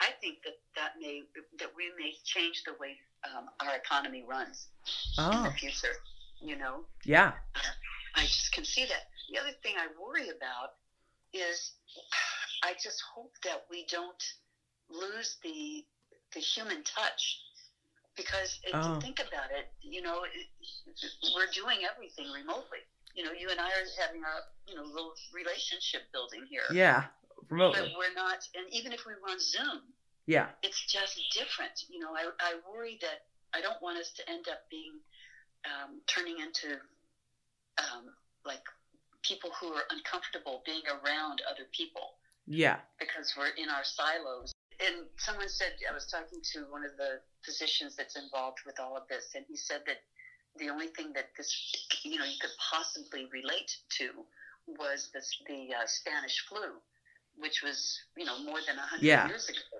I 0.00 0.10
think 0.20 0.38
that 0.44 0.54
that 0.76 0.92
may 1.00 1.22
that 1.58 1.70
we 1.76 1.90
may 1.98 2.12
change 2.24 2.62
the 2.64 2.72
way 2.78 2.96
um, 3.26 3.46
our 3.60 3.74
economy 3.76 4.24
runs 4.28 4.68
in 5.18 5.24
Oh. 5.24 5.42
the 5.44 5.52
future. 5.52 5.94
You 6.40 6.56
know, 6.56 6.84
Yeah. 7.04 7.32
I 8.14 8.22
just 8.22 8.52
can 8.52 8.64
see 8.64 8.84
that. 8.86 9.10
The 9.30 9.38
other 9.38 9.52
thing 9.62 9.74
I 9.76 9.86
worry 10.00 10.28
about 10.30 10.74
is 11.32 11.72
I 12.62 12.74
just 12.82 13.02
hope 13.14 13.32
that 13.44 13.64
we 13.70 13.86
don't 13.90 14.22
lose 14.88 15.36
the 15.42 15.84
the 16.34 16.40
human 16.40 16.82
touch 16.84 17.40
because 18.16 18.58
if 18.64 18.74
Oh. 18.74 18.94
you 18.94 19.00
think 19.00 19.18
about 19.20 19.50
it, 19.50 19.66
you 19.80 20.02
know, 20.02 20.24
it, 20.24 20.46
we're 21.34 21.50
doing 21.52 21.84
everything 21.84 22.30
remotely. 22.30 22.80
You 23.18 23.24
know, 23.26 23.34
you 23.34 23.50
and 23.50 23.58
I 23.58 23.66
are 23.66 23.82
having 23.98 24.22
a 24.22 24.34
you 24.70 24.76
know 24.78 24.86
little 24.86 25.10
relationship 25.34 26.06
building 26.14 26.46
here, 26.48 26.62
Yeah. 26.70 27.10
remotely. 27.50 27.80
but 27.90 27.98
we're 27.98 28.14
not. 28.14 28.38
And 28.54 28.70
even 28.70 28.92
if 28.94 29.02
we 29.04 29.12
were 29.18 29.26
on 29.34 29.40
Zoom, 29.42 29.82
Yeah. 30.26 30.46
it's 30.62 30.78
just 30.86 31.18
different. 31.34 31.74
You 31.90 31.98
know, 31.98 32.14
I, 32.14 32.30
I 32.38 32.54
worry 32.62 32.96
that 33.02 33.26
I 33.52 33.60
don't 33.60 33.82
want 33.82 33.98
us 33.98 34.12
to 34.22 34.30
end 34.30 34.46
up 34.46 34.62
being 34.70 34.94
um, 35.66 35.98
turning 36.06 36.38
into 36.38 36.78
um, 37.82 38.06
like 38.44 38.62
people 39.26 39.50
who 39.60 39.66
are 39.74 39.82
uncomfortable 39.90 40.62
being 40.64 40.86
around 40.86 41.42
other 41.50 41.66
people 41.72 42.14
Yeah. 42.46 42.78
because 43.00 43.34
we're 43.36 43.50
in 43.58 43.68
our 43.68 43.82
silos. 43.82 44.52
And 44.78 45.10
someone 45.18 45.48
said, 45.48 45.72
I 45.90 45.92
was 45.92 46.06
talking 46.06 46.38
to 46.54 46.70
one 46.70 46.84
of 46.84 46.94
the 46.96 47.18
physicians 47.44 47.96
that's 47.96 48.14
involved 48.14 48.58
with 48.64 48.78
all 48.78 48.96
of 48.96 49.02
this, 49.10 49.34
and 49.34 49.44
he 49.48 49.56
said 49.56 49.82
that 49.86 49.98
the 50.58 50.70
only 50.70 50.88
thing 50.88 51.12
that 51.14 51.26
this, 51.36 51.50
you 52.04 52.18
know, 52.18 52.24
you 52.24 52.36
could 52.40 52.50
possibly 52.70 53.26
relate 53.32 53.70
to 53.98 54.24
was 54.66 55.08
this, 55.14 55.36
the 55.46 55.74
uh, 55.74 55.86
Spanish 55.86 56.38
flu, 56.48 56.80
which 57.36 57.62
was, 57.62 57.98
you 58.16 58.24
know, 58.24 58.38
more 58.38 58.60
than 58.66 58.78
a 58.78 58.86
hundred 58.86 59.16
Yeah. 59.16 59.24
years 59.24 59.48
ago. 59.48 59.78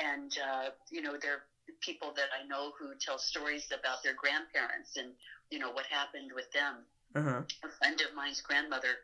And 0.00 0.32
uh, 0.38 0.70
you 0.90 1.00
know, 1.00 1.16
there 1.20 1.34
are 1.34 1.42
people 1.80 2.12
that 2.16 2.28
I 2.32 2.42
know 2.46 2.72
who 2.78 2.94
tell 3.00 3.18
stories 3.18 3.66
about 3.72 4.02
their 4.02 4.14
grandparents 4.14 4.96
and 4.96 5.14
you 5.50 5.58
know 5.58 5.70
what 5.70 5.86
happened 5.86 6.30
with 6.34 6.50
them 6.52 6.86
Uh 7.14 7.22
huh. 7.22 7.42
a 7.64 7.68
friend 7.68 8.00
of 8.00 8.12
mine's 8.14 8.40
grandmother 8.40 8.98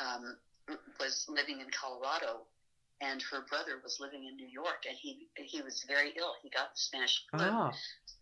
um, 0.00 0.36
was 1.00 1.24
living 1.28 1.60
in 1.60 1.68
Colorado, 1.70 2.46
and 3.00 3.22
her 3.30 3.42
brother 3.48 3.80
was 3.82 4.00
living 4.00 4.24
in 4.26 4.36
New 4.36 4.48
York, 4.48 4.84
and 4.88 4.96
he 4.96 5.28
he 5.36 5.60
was 5.62 5.84
very 5.86 6.12
ill. 6.16 6.34
He 6.42 6.50
got 6.50 6.74
the 6.74 6.80
Spanish 6.80 7.22
flu, 7.30 7.44
Oh, 7.44 7.70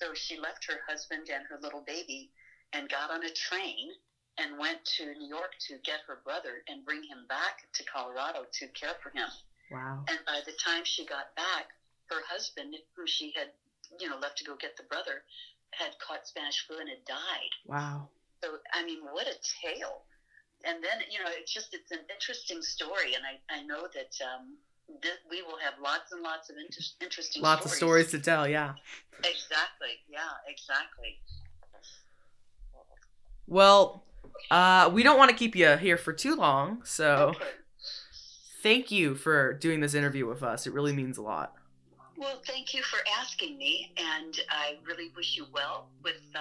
so 0.01 0.15
she 0.15 0.39
left 0.39 0.67
her 0.67 0.81
husband 0.89 1.29
and 1.33 1.47
her 1.47 1.59
little 1.63 1.83
baby, 1.87 2.31
and 2.73 2.89
got 2.89 3.11
on 3.11 3.25
a 3.25 3.31
train 3.31 3.91
and 4.39 4.59
went 4.59 4.85
to 4.99 5.15
New 5.15 5.29
York 5.29 5.55
to 5.69 5.79
get 5.85 6.01
her 6.07 6.19
brother 6.25 6.63
and 6.69 6.85
bring 6.85 7.03
him 7.05 7.25
back 7.29 7.71
to 7.73 7.85
Colorado 7.85 8.45
to 8.51 8.67
care 8.69 8.97
for 9.03 9.11
him. 9.11 9.29
wow. 9.71 10.05
And 10.09 10.19
by 10.27 10.41
the 10.45 10.53
time 10.59 10.83
she 10.85 11.07
got 11.07 11.35
back, 11.37 11.71
her 12.11 12.21
husband, 12.29 12.75
who 12.97 13.07
she 13.07 13.33
had, 13.37 13.49
you 14.01 14.09
know, 14.11 14.19
left 14.19 14.39
to 14.39 14.45
go 14.45 14.57
get 14.57 14.77
the 14.77 14.83
brother, 14.91 15.23
had 15.71 15.95
caught 15.99 16.27
Spanish 16.27 16.67
flu 16.67 16.79
and 16.79 16.89
had 16.89 17.05
died. 17.07 17.53
Wow. 17.67 18.09
So, 18.43 18.59
I 18.73 18.85
mean, 18.85 19.01
what 19.11 19.27
a 19.27 19.37
tale. 19.63 20.03
And 20.66 20.83
then, 20.83 21.05
you 21.11 21.18
know, 21.18 21.31
it's 21.31 21.53
just, 21.53 21.74
it's 21.74 21.90
an 21.90 21.98
interesting 22.12 22.62
story. 22.62 23.14
And 23.14 23.24
I, 23.24 23.61
I 23.61 23.62
know 23.62 23.83
that 23.94 24.12
um, 24.24 24.57
th- 25.03 25.14
we 25.31 25.42
will 25.42 25.59
have 25.62 25.74
lots 25.83 26.12
and 26.12 26.22
lots 26.22 26.48
of 26.50 26.57
inter- 26.57 26.81
interesting 27.03 27.42
Lots 27.42 27.66
of 27.66 27.72
stories 27.72 28.11
to 28.12 28.18
tell, 28.18 28.48
yeah. 28.48 28.74
Exactly. 29.18 30.00
Yeah, 30.09 30.20
exactly. 30.48 31.20
Well, 33.46 34.05
uh, 34.50 34.90
we 34.92 35.03
don't 35.03 35.18
want 35.18 35.31
to 35.31 35.37
keep 35.37 35.55
you 35.55 35.77
here 35.77 35.96
for 35.98 36.12
too 36.12 36.35
long, 36.35 36.83
so 36.85 37.35
Okay. 37.37 37.44
thank 38.62 38.90
you 38.90 39.14
for 39.14 39.53
doing 39.53 39.81
this 39.81 39.94
interview 39.94 40.27
with 40.27 40.42
us. 40.42 40.66
It 40.66 40.72
really 40.72 40.92
means 40.94 41.18
a 41.18 41.22
lot. 41.22 41.55
Well, 42.16 42.40
thank 42.46 42.74
you 42.74 42.83
for 42.83 42.98
asking 43.18 43.59
me, 43.59 43.90
and 43.96 44.38
I 44.48 44.77
really 44.87 45.11
wish 45.16 45.37
you 45.37 45.46
well 45.53 45.88
with 46.03 46.20
uh, 46.37 46.40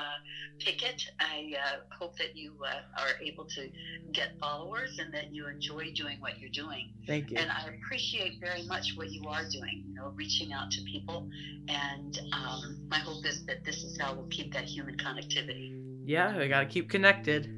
Picket. 0.60 1.04
I 1.20 1.54
uh, 1.60 1.96
hope 1.98 2.16
that 2.18 2.36
you 2.36 2.54
uh, 2.64 3.02
are 3.02 3.20
able 3.22 3.46
to 3.46 3.70
get 4.12 4.38
followers 4.40 5.00
and 5.00 5.12
that 5.14 5.34
you 5.34 5.48
enjoy 5.48 5.92
doing 5.96 6.20
what 6.20 6.40
you're 6.40 6.52
doing. 6.52 6.92
Thank 7.08 7.32
you. 7.32 7.38
And 7.38 7.50
I 7.50 7.74
appreciate 7.76 8.40
very 8.40 8.64
much 8.68 8.94
what 8.96 9.10
you 9.10 9.24
are 9.28 9.44
doing, 9.50 9.84
you 9.88 9.96
know, 9.96 10.14
reaching 10.16 10.54
out 10.54 10.70
to 10.72 10.82
people. 10.84 11.28
And 11.68 12.20
um, 12.34 12.88
my 12.90 13.00
hope 13.00 13.26
is 13.26 13.44
that 13.48 13.66
this 13.66 13.84
is 13.84 13.98
how 14.00 14.14
we'll 14.14 14.28
keep 14.28 14.54
that 14.54 14.66
human 14.66 14.96
connectivity. 14.98 15.74
Yeah, 16.06 16.38
we 16.38 16.50
gotta 16.50 16.68
keep 16.68 16.90
connected. 16.90 17.50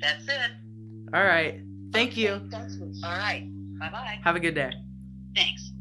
That's 0.00 0.24
it. 0.24 0.50
All 1.14 1.24
right. 1.24 1.60
Thank 1.92 2.16
you. 2.16 2.30
Okay, 2.32 2.46
thanks. 2.50 2.76
All 3.04 3.16
right. 3.16 3.48
Bye 3.78 3.90
bye. 3.90 4.18
Have 4.24 4.36
a 4.36 4.40
good 4.40 4.54
day. 4.54 4.72
Thanks. 5.34 5.71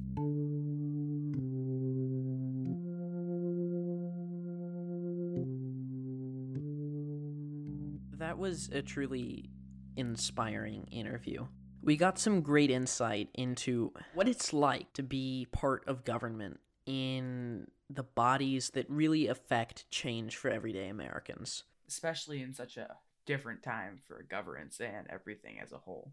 Was 8.41 8.69
a 8.73 8.81
truly 8.81 9.51
inspiring 9.95 10.87
interview. 10.91 11.45
We 11.83 11.95
got 11.95 12.19
some 12.19 12.41
great 12.41 12.71
insight 12.71 13.29
into 13.35 13.93
what 14.15 14.27
it's 14.27 14.51
like 14.51 14.91
to 14.93 15.03
be 15.03 15.47
part 15.51 15.87
of 15.87 16.03
government 16.03 16.59
in 16.85 17.67
the 17.89 18.03
bodies 18.03 18.71
that 18.71 18.89
really 18.89 19.27
affect 19.27 19.89
change 19.91 20.35
for 20.37 20.49
everyday 20.49 20.89
Americans. 20.89 21.63
Especially 21.87 22.41
in 22.41 22.53
such 22.53 22.77
a 22.77 22.97
different 23.25 23.61
time 23.61 23.99
for 24.07 24.25
governance 24.27 24.79
and 24.79 25.07
everything 25.09 25.59
as 25.59 25.71
a 25.71 25.77
whole. 25.77 26.11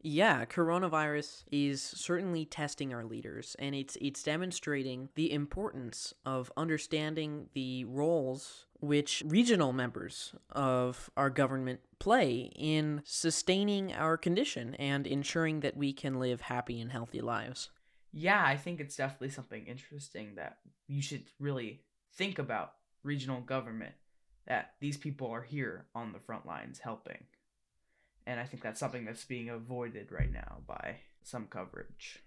Yeah, 0.00 0.44
coronavirus 0.46 1.44
is 1.52 1.80
certainly 1.80 2.44
testing 2.44 2.92
our 2.92 3.04
leaders 3.04 3.54
and 3.60 3.72
it's 3.72 3.96
it's 4.00 4.24
demonstrating 4.24 5.10
the 5.14 5.32
importance 5.32 6.12
of 6.26 6.50
understanding 6.56 7.50
the 7.54 7.84
roles 7.84 8.66
which 8.82 9.22
regional 9.24 9.72
members 9.72 10.34
of 10.50 11.08
our 11.16 11.30
government 11.30 11.78
play 12.00 12.50
in 12.56 13.00
sustaining 13.04 13.92
our 13.94 14.16
condition 14.16 14.74
and 14.74 15.06
ensuring 15.06 15.60
that 15.60 15.76
we 15.76 15.92
can 15.92 16.18
live 16.18 16.40
happy 16.40 16.80
and 16.80 16.90
healthy 16.90 17.20
lives. 17.20 17.70
Yeah, 18.12 18.44
I 18.44 18.56
think 18.56 18.80
it's 18.80 18.96
definitely 18.96 19.30
something 19.30 19.66
interesting 19.66 20.34
that 20.34 20.58
you 20.88 21.00
should 21.00 21.22
really 21.38 21.82
think 22.14 22.40
about 22.40 22.72
regional 23.04 23.40
government, 23.40 23.94
that 24.48 24.72
these 24.80 24.96
people 24.96 25.30
are 25.30 25.42
here 25.42 25.86
on 25.94 26.12
the 26.12 26.18
front 26.18 26.44
lines 26.44 26.80
helping. 26.80 27.24
And 28.26 28.40
I 28.40 28.44
think 28.44 28.64
that's 28.64 28.80
something 28.80 29.04
that's 29.04 29.24
being 29.24 29.48
avoided 29.48 30.10
right 30.10 30.32
now 30.32 30.58
by 30.66 30.96
some 31.22 31.46
coverage. 31.46 32.18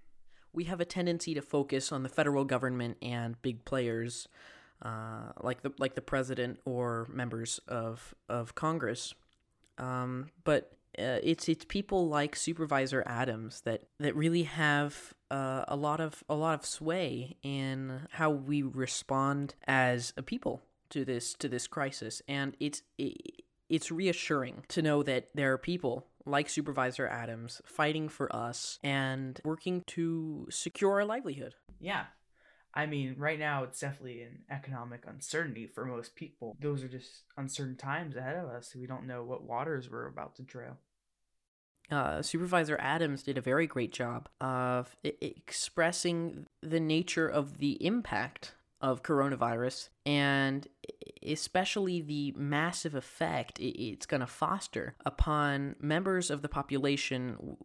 We 0.54 0.64
have 0.64 0.80
a 0.80 0.86
tendency 0.86 1.34
to 1.34 1.42
focus 1.42 1.92
on 1.92 2.04
the 2.04 2.10
federal 2.10 2.46
government 2.46 2.98
and 3.02 3.42
big 3.42 3.66
players 3.66 4.30
uh, 4.82 5.32
like 5.42 5.62
the 5.62 5.72
like 5.80 5.96
the 5.96 6.02
president 6.02 6.60
or 6.66 7.08
members 7.12 7.60
of 7.68 8.14
of 8.30 8.56
Congress. 8.56 9.14
Um, 9.78 10.30
but 10.44 10.72
uh, 10.98 11.20
it's 11.24 11.50
it's 11.50 11.66
people 11.66 12.08
like 12.08 12.36
Supervisor 12.36 13.04
Adams 13.06 13.62
that 13.62 13.84
that 14.00 14.16
really 14.16 14.44
have 14.44 15.14
uh, 15.32 15.66
a 15.68 15.76
lot 15.76 16.00
of 16.00 16.24
a 16.30 16.36
lot 16.36 16.54
of 16.54 16.66
sway 16.66 17.38
in 17.44 18.02
how 18.12 18.30
we 18.30 18.62
respond 18.62 19.56
as 19.68 20.14
a 20.18 20.22
people 20.22 20.62
to 20.90 21.04
this 21.04 21.34
to 21.36 21.50
this 21.50 21.68
crisis, 21.68 22.22
and 22.28 22.56
it's 22.60 22.82
it, 22.98 23.44
it's 23.70 23.92
reassuring 23.92 24.64
to 24.70 24.82
know 24.82 25.04
that 25.04 25.30
there 25.34 25.52
are 25.54 25.58
people 25.58 26.06
like 26.26 26.50
Supervisor 26.50 27.08
Adams 27.08 27.62
fighting 27.66 28.10
for 28.10 28.34
us 28.36 28.80
and 28.84 29.40
working 29.44 29.84
to 29.88 30.48
secure 30.50 30.94
our 30.94 31.06
livelihood. 31.06 31.56
Yeah. 31.80 32.06
I 32.76 32.86
mean, 32.88 33.16
right 33.18 33.40
now 33.40 33.64
it's 33.64 33.80
definitely 33.80 34.22
an 34.24 34.40
economic 34.52 35.04
uncertainty 35.08 35.66
for 35.66 35.86
most 35.86 36.16
people. 36.16 36.58
Those 36.60 36.84
are 36.84 36.90
just 36.90 37.24
uncertain 37.38 37.78
times 37.78 38.16
ahead 38.18 38.36
of 38.36 38.50
us. 38.50 38.76
We 38.76 38.86
don't 38.86 39.08
know 39.08 39.24
what 39.24 39.44
waters 39.44 39.90
we're 39.90 40.08
about 40.08 40.36
to 40.36 40.44
trail. 40.44 40.78
uh, 41.92 42.22
Supervisor 42.22 42.78
Adams 42.82 43.24
did 43.24 43.38
a 43.38 43.42
very 43.42 43.68
great 43.68 43.94
job 43.94 44.28
of 44.42 44.96
I- 45.06 45.14
expressing 45.22 46.48
the 46.62 46.80
nature 46.80 47.28
of 47.28 47.60
the 47.60 47.84
impact 47.86 48.56
of 48.82 49.04
coronavirus 49.04 49.90
and 50.06 50.68
especially 51.26 52.02
the 52.02 52.34
massive 52.36 52.94
effect 52.94 53.58
it's 53.60 54.06
going 54.06 54.20
to 54.20 54.28
foster 54.28 54.96
upon 55.06 55.76
members 55.80 56.30
of 56.30 56.42
the 56.42 56.50
population 56.50 57.56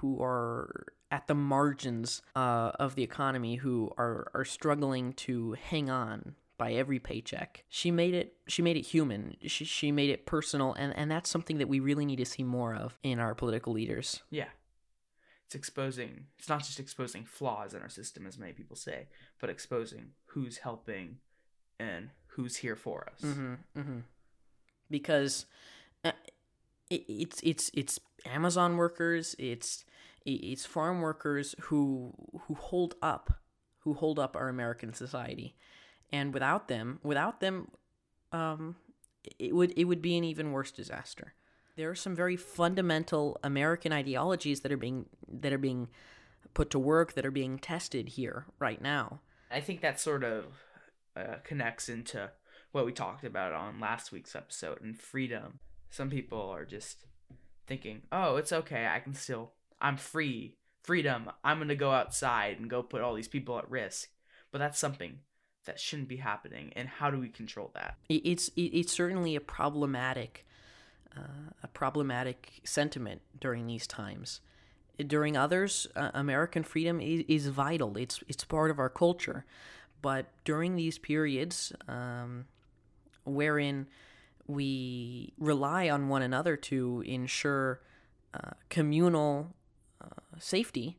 who 0.00 0.20
are 0.22 0.86
at 1.10 1.26
the 1.28 1.34
margins 1.34 2.22
uh, 2.34 2.72
of 2.80 2.94
the 2.94 3.02
economy 3.02 3.56
who 3.56 3.92
are, 3.96 4.30
are 4.34 4.44
struggling 4.44 5.12
to 5.12 5.52
hang 5.52 5.88
on 5.88 6.34
by 6.58 6.72
every 6.72 6.98
paycheck. 6.98 7.64
She 7.68 7.90
made 7.90 8.14
it 8.14 8.34
she 8.48 8.62
made 8.62 8.76
it 8.76 8.86
human. 8.86 9.36
She, 9.42 9.64
she 9.64 9.92
made 9.92 10.10
it 10.10 10.26
personal 10.26 10.72
and, 10.72 10.96
and 10.96 11.10
that's 11.10 11.28
something 11.28 11.58
that 11.58 11.68
we 11.68 11.80
really 11.80 12.06
need 12.06 12.16
to 12.16 12.24
see 12.24 12.42
more 12.42 12.74
of 12.74 12.98
in 13.02 13.18
our 13.18 13.34
political 13.34 13.72
leaders. 13.72 14.22
Yeah. 14.30 14.48
It's 15.44 15.54
exposing, 15.54 16.26
it's 16.38 16.48
not 16.48 16.64
just 16.64 16.80
exposing 16.80 17.24
flaws 17.24 17.72
in 17.72 17.80
our 17.80 17.88
system, 17.88 18.26
as 18.26 18.36
many 18.36 18.52
people 18.52 18.74
say, 18.74 19.06
but 19.40 19.48
exposing 19.48 20.10
who's 20.26 20.58
helping 20.58 21.18
and 21.78 22.10
who's 22.28 22.56
here 22.56 22.74
for 22.74 23.08
us. 23.12 23.20
Mm-hmm, 23.22 23.54
mm-hmm. 23.78 23.98
Because 24.90 25.46
uh, 26.04 26.12
it, 26.90 27.04
it's 27.08 27.40
it's 27.42 27.70
it's 27.74 28.00
Amazon 28.24 28.76
workers, 28.76 29.36
it's 29.38 29.84
it's 30.34 30.66
farm 30.66 31.00
workers 31.00 31.54
who 31.62 32.12
who 32.42 32.54
hold 32.54 32.94
up 33.02 33.32
who 33.80 33.94
hold 33.94 34.18
up 34.18 34.36
our 34.36 34.48
American 34.48 34.92
society, 34.92 35.56
and 36.10 36.34
without 36.34 36.68
them, 36.68 36.98
without 37.02 37.40
them, 37.40 37.68
um, 38.32 38.76
it 39.38 39.54
would 39.54 39.72
it 39.76 39.84
would 39.84 40.02
be 40.02 40.16
an 40.16 40.24
even 40.24 40.52
worse 40.52 40.72
disaster. 40.72 41.34
There 41.76 41.90
are 41.90 41.94
some 41.94 42.16
very 42.16 42.36
fundamental 42.36 43.38
American 43.44 43.92
ideologies 43.92 44.60
that 44.60 44.72
are 44.72 44.76
being 44.76 45.06
that 45.28 45.52
are 45.52 45.58
being 45.58 45.88
put 46.54 46.70
to 46.70 46.78
work 46.78 47.12
that 47.12 47.26
are 47.26 47.30
being 47.30 47.58
tested 47.58 48.08
here 48.10 48.46
right 48.58 48.80
now. 48.80 49.20
I 49.50 49.60
think 49.60 49.82
that 49.82 50.00
sort 50.00 50.24
of 50.24 50.46
uh, 51.14 51.36
connects 51.44 51.88
into 51.88 52.30
what 52.72 52.86
we 52.86 52.92
talked 52.92 53.24
about 53.24 53.52
on 53.52 53.78
last 53.80 54.10
week's 54.10 54.34
episode 54.34 54.80
and 54.82 54.98
freedom. 54.98 55.60
Some 55.90 56.10
people 56.10 56.40
are 56.40 56.64
just 56.64 57.04
thinking, 57.66 58.02
oh, 58.10 58.36
it's 58.36 58.52
okay. 58.52 58.86
I 58.86 59.00
can 59.00 59.14
still, 59.14 59.52
I'm 59.80 59.96
free. 59.96 60.56
Freedom. 60.82 61.30
I'm 61.42 61.58
going 61.58 61.68
to 61.68 61.74
go 61.74 61.90
outside 61.90 62.58
and 62.60 62.70
go 62.70 62.82
put 62.82 63.02
all 63.02 63.14
these 63.14 63.28
people 63.28 63.58
at 63.58 63.70
risk. 63.70 64.08
But 64.52 64.58
that's 64.58 64.78
something 64.78 65.18
that 65.66 65.80
shouldn't 65.80 66.08
be 66.08 66.16
happening. 66.16 66.72
And 66.76 66.88
how 66.88 67.10
do 67.10 67.18
we 67.18 67.28
control 67.28 67.70
that? 67.74 67.96
It's 68.08 68.50
it's 68.56 68.92
certainly 68.92 69.36
a 69.36 69.40
problematic 69.40 70.46
uh, 71.16 71.50
a 71.62 71.68
problematic 71.68 72.60
sentiment 72.64 73.22
during 73.40 73.66
these 73.66 73.86
times. 73.86 74.40
During 75.04 75.36
others, 75.36 75.86
uh, 75.94 76.10
American 76.14 76.62
freedom 76.62 77.00
is, 77.00 77.24
is 77.28 77.48
vital. 77.48 77.96
It's 77.98 78.22
it's 78.28 78.44
part 78.44 78.70
of 78.70 78.78
our 78.78 78.88
culture, 78.88 79.44
but 80.00 80.26
during 80.44 80.76
these 80.76 80.98
periods, 80.98 81.72
um, 81.86 82.46
wherein 83.24 83.88
we 84.46 85.34
rely 85.38 85.90
on 85.90 86.08
one 86.08 86.22
another 86.22 86.56
to 86.56 87.02
ensure 87.04 87.80
uh, 88.32 88.52
communal 88.70 89.54
safety, 90.38 90.98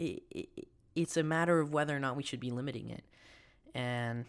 i 0.00 0.18
i 0.34 0.44
it's 0.94 1.16
a 1.16 1.22
matter 1.22 1.60
of 1.60 1.72
whether 1.72 1.94
or 1.94 2.00
not 2.00 2.16
we 2.16 2.24
should 2.24 2.40
be 2.40 2.50
limiting 2.50 2.90
it, 2.90 3.04
and 3.74 4.24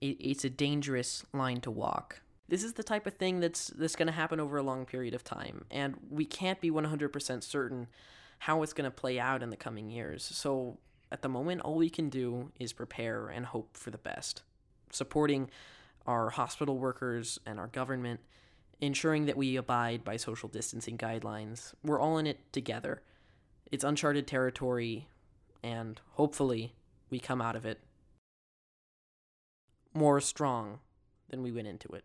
it, 0.00 0.16
it's 0.20 0.44
a 0.44 0.50
dangerous 0.50 1.24
line 1.34 1.60
to 1.60 1.70
walk. 1.70 2.22
This 2.48 2.64
is 2.64 2.74
the 2.74 2.82
type 2.82 3.06
of 3.06 3.14
thing 3.14 3.40
that's 3.40 3.68
that's 3.68 3.96
going 3.96 4.06
to 4.06 4.12
happen 4.12 4.40
over 4.40 4.56
a 4.56 4.62
long 4.62 4.86
period 4.86 5.14
of 5.14 5.22
time, 5.22 5.64
and 5.70 5.96
we 6.10 6.24
can't 6.24 6.60
be 6.60 6.70
100% 6.70 7.42
certain 7.42 7.88
how 8.38 8.62
it's 8.62 8.72
going 8.72 8.90
to 8.90 8.90
play 8.90 9.20
out 9.20 9.42
in 9.42 9.50
the 9.50 9.56
coming 9.56 9.88
years. 9.88 10.24
So 10.24 10.78
at 11.12 11.22
the 11.22 11.28
moment, 11.28 11.60
all 11.60 11.76
we 11.76 11.90
can 11.90 12.08
do 12.08 12.50
is 12.58 12.72
prepare 12.72 13.28
and 13.28 13.46
hope 13.46 13.76
for 13.76 13.90
the 13.90 13.98
best, 13.98 14.42
supporting 14.90 15.50
our 16.06 16.30
hospital 16.30 16.78
workers 16.78 17.38
and 17.46 17.60
our 17.60 17.68
government, 17.68 18.20
ensuring 18.82 19.26
that 19.26 19.36
we 19.36 19.56
abide 19.56 20.04
by 20.04 20.16
social 20.16 20.48
distancing 20.48 20.98
guidelines. 20.98 21.72
We're 21.84 22.00
all 22.00 22.18
in 22.18 22.26
it 22.26 22.40
together. 22.52 23.00
It's 23.70 23.84
uncharted 23.84 24.26
territory, 24.26 25.06
and 25.62 26.00
hopefully, 26.10 26.74
we 27.08 27.20
come 27.20 27.40
out 27.40 27.56
of 27.56 27.64
it 27.64 27.78
more 29.94 30.20
strong 30.20 30.80
than 31.30 31.42
we 31.42 31.52
went 31.52 31.68
into 31.68 31.88
it. 31.92 32.04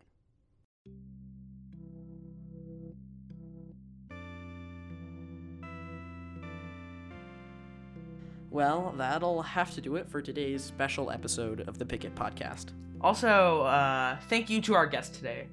Well, 8.52 8.94
that'll 8.98 9.42
have 9.42 9.74
to 9.76 9.82
do 9.82 9.96
it 9.96 10.10
for 10.10 10.22
today's 10.22 10.64
special 10.64 11.12
episode 11.12 11.62
of 11.62 11.80
the 11.80 11.86
Picket 11.86 12.16
Podcast. 12.16 12.68
Also, 13.02 13.62
uh, 13.64 14.18
thank 14.30 14.50
you 14.50 14.62
to 14.62 14.74
our 14.74 14.88
guest 14.88 15.14
today, 15.16 15.48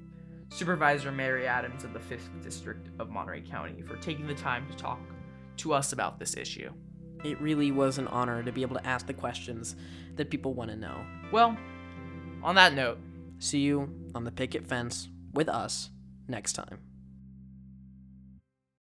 Supervisor 0.49 1.11
Mary 1.11 1.47
Adams 1.47 1.83
of 1.83 1.93
the 1.93 1.99
5th 1.99 2.41
District 2.41 2.89
of 2.99 3.09
Monterey 3.09 3.41
County, 3.41 3.81
for 3.81 3.97
taking 3.97 4.27
the 4.27 4.35
time 4.35 4.67
to 4.69 4.77
talk 4.77 4.99
to 5.57 5.73
us 5.73 5.91
about 5.93 6.19
this 6.19 6.37
issue. 6.37 6.71
It 7.23 7.41
really 7.41 7.71
was 7.71 7.97
an 7.97 8.07
honor 8.07 8.43
to 8.43 8.51
be 8.51 8.61
able 8.61 8.75
to 8.75 8.85
ask 8.85 9.07
the 9.07 9.13
questions 9.13 9.75
that 10.15 10.29
people 10.29 10.53
want 10.53 10.69
to 10.69 10.75
know. 10.77 11.05
Well, 11.31 11.57
on 12.43 12.55
that 12.55 12.73
note, 12.73 12.99
See 13.39 13.59
you 13.59 13.93
on 14.13 14.23
the 14.23 14.31
picket 14.31 14.65
fence 14.65 15.09
with 15.33 15.49
us 15.49 15.89
next 16.27 16.53
time. 16.53 16.79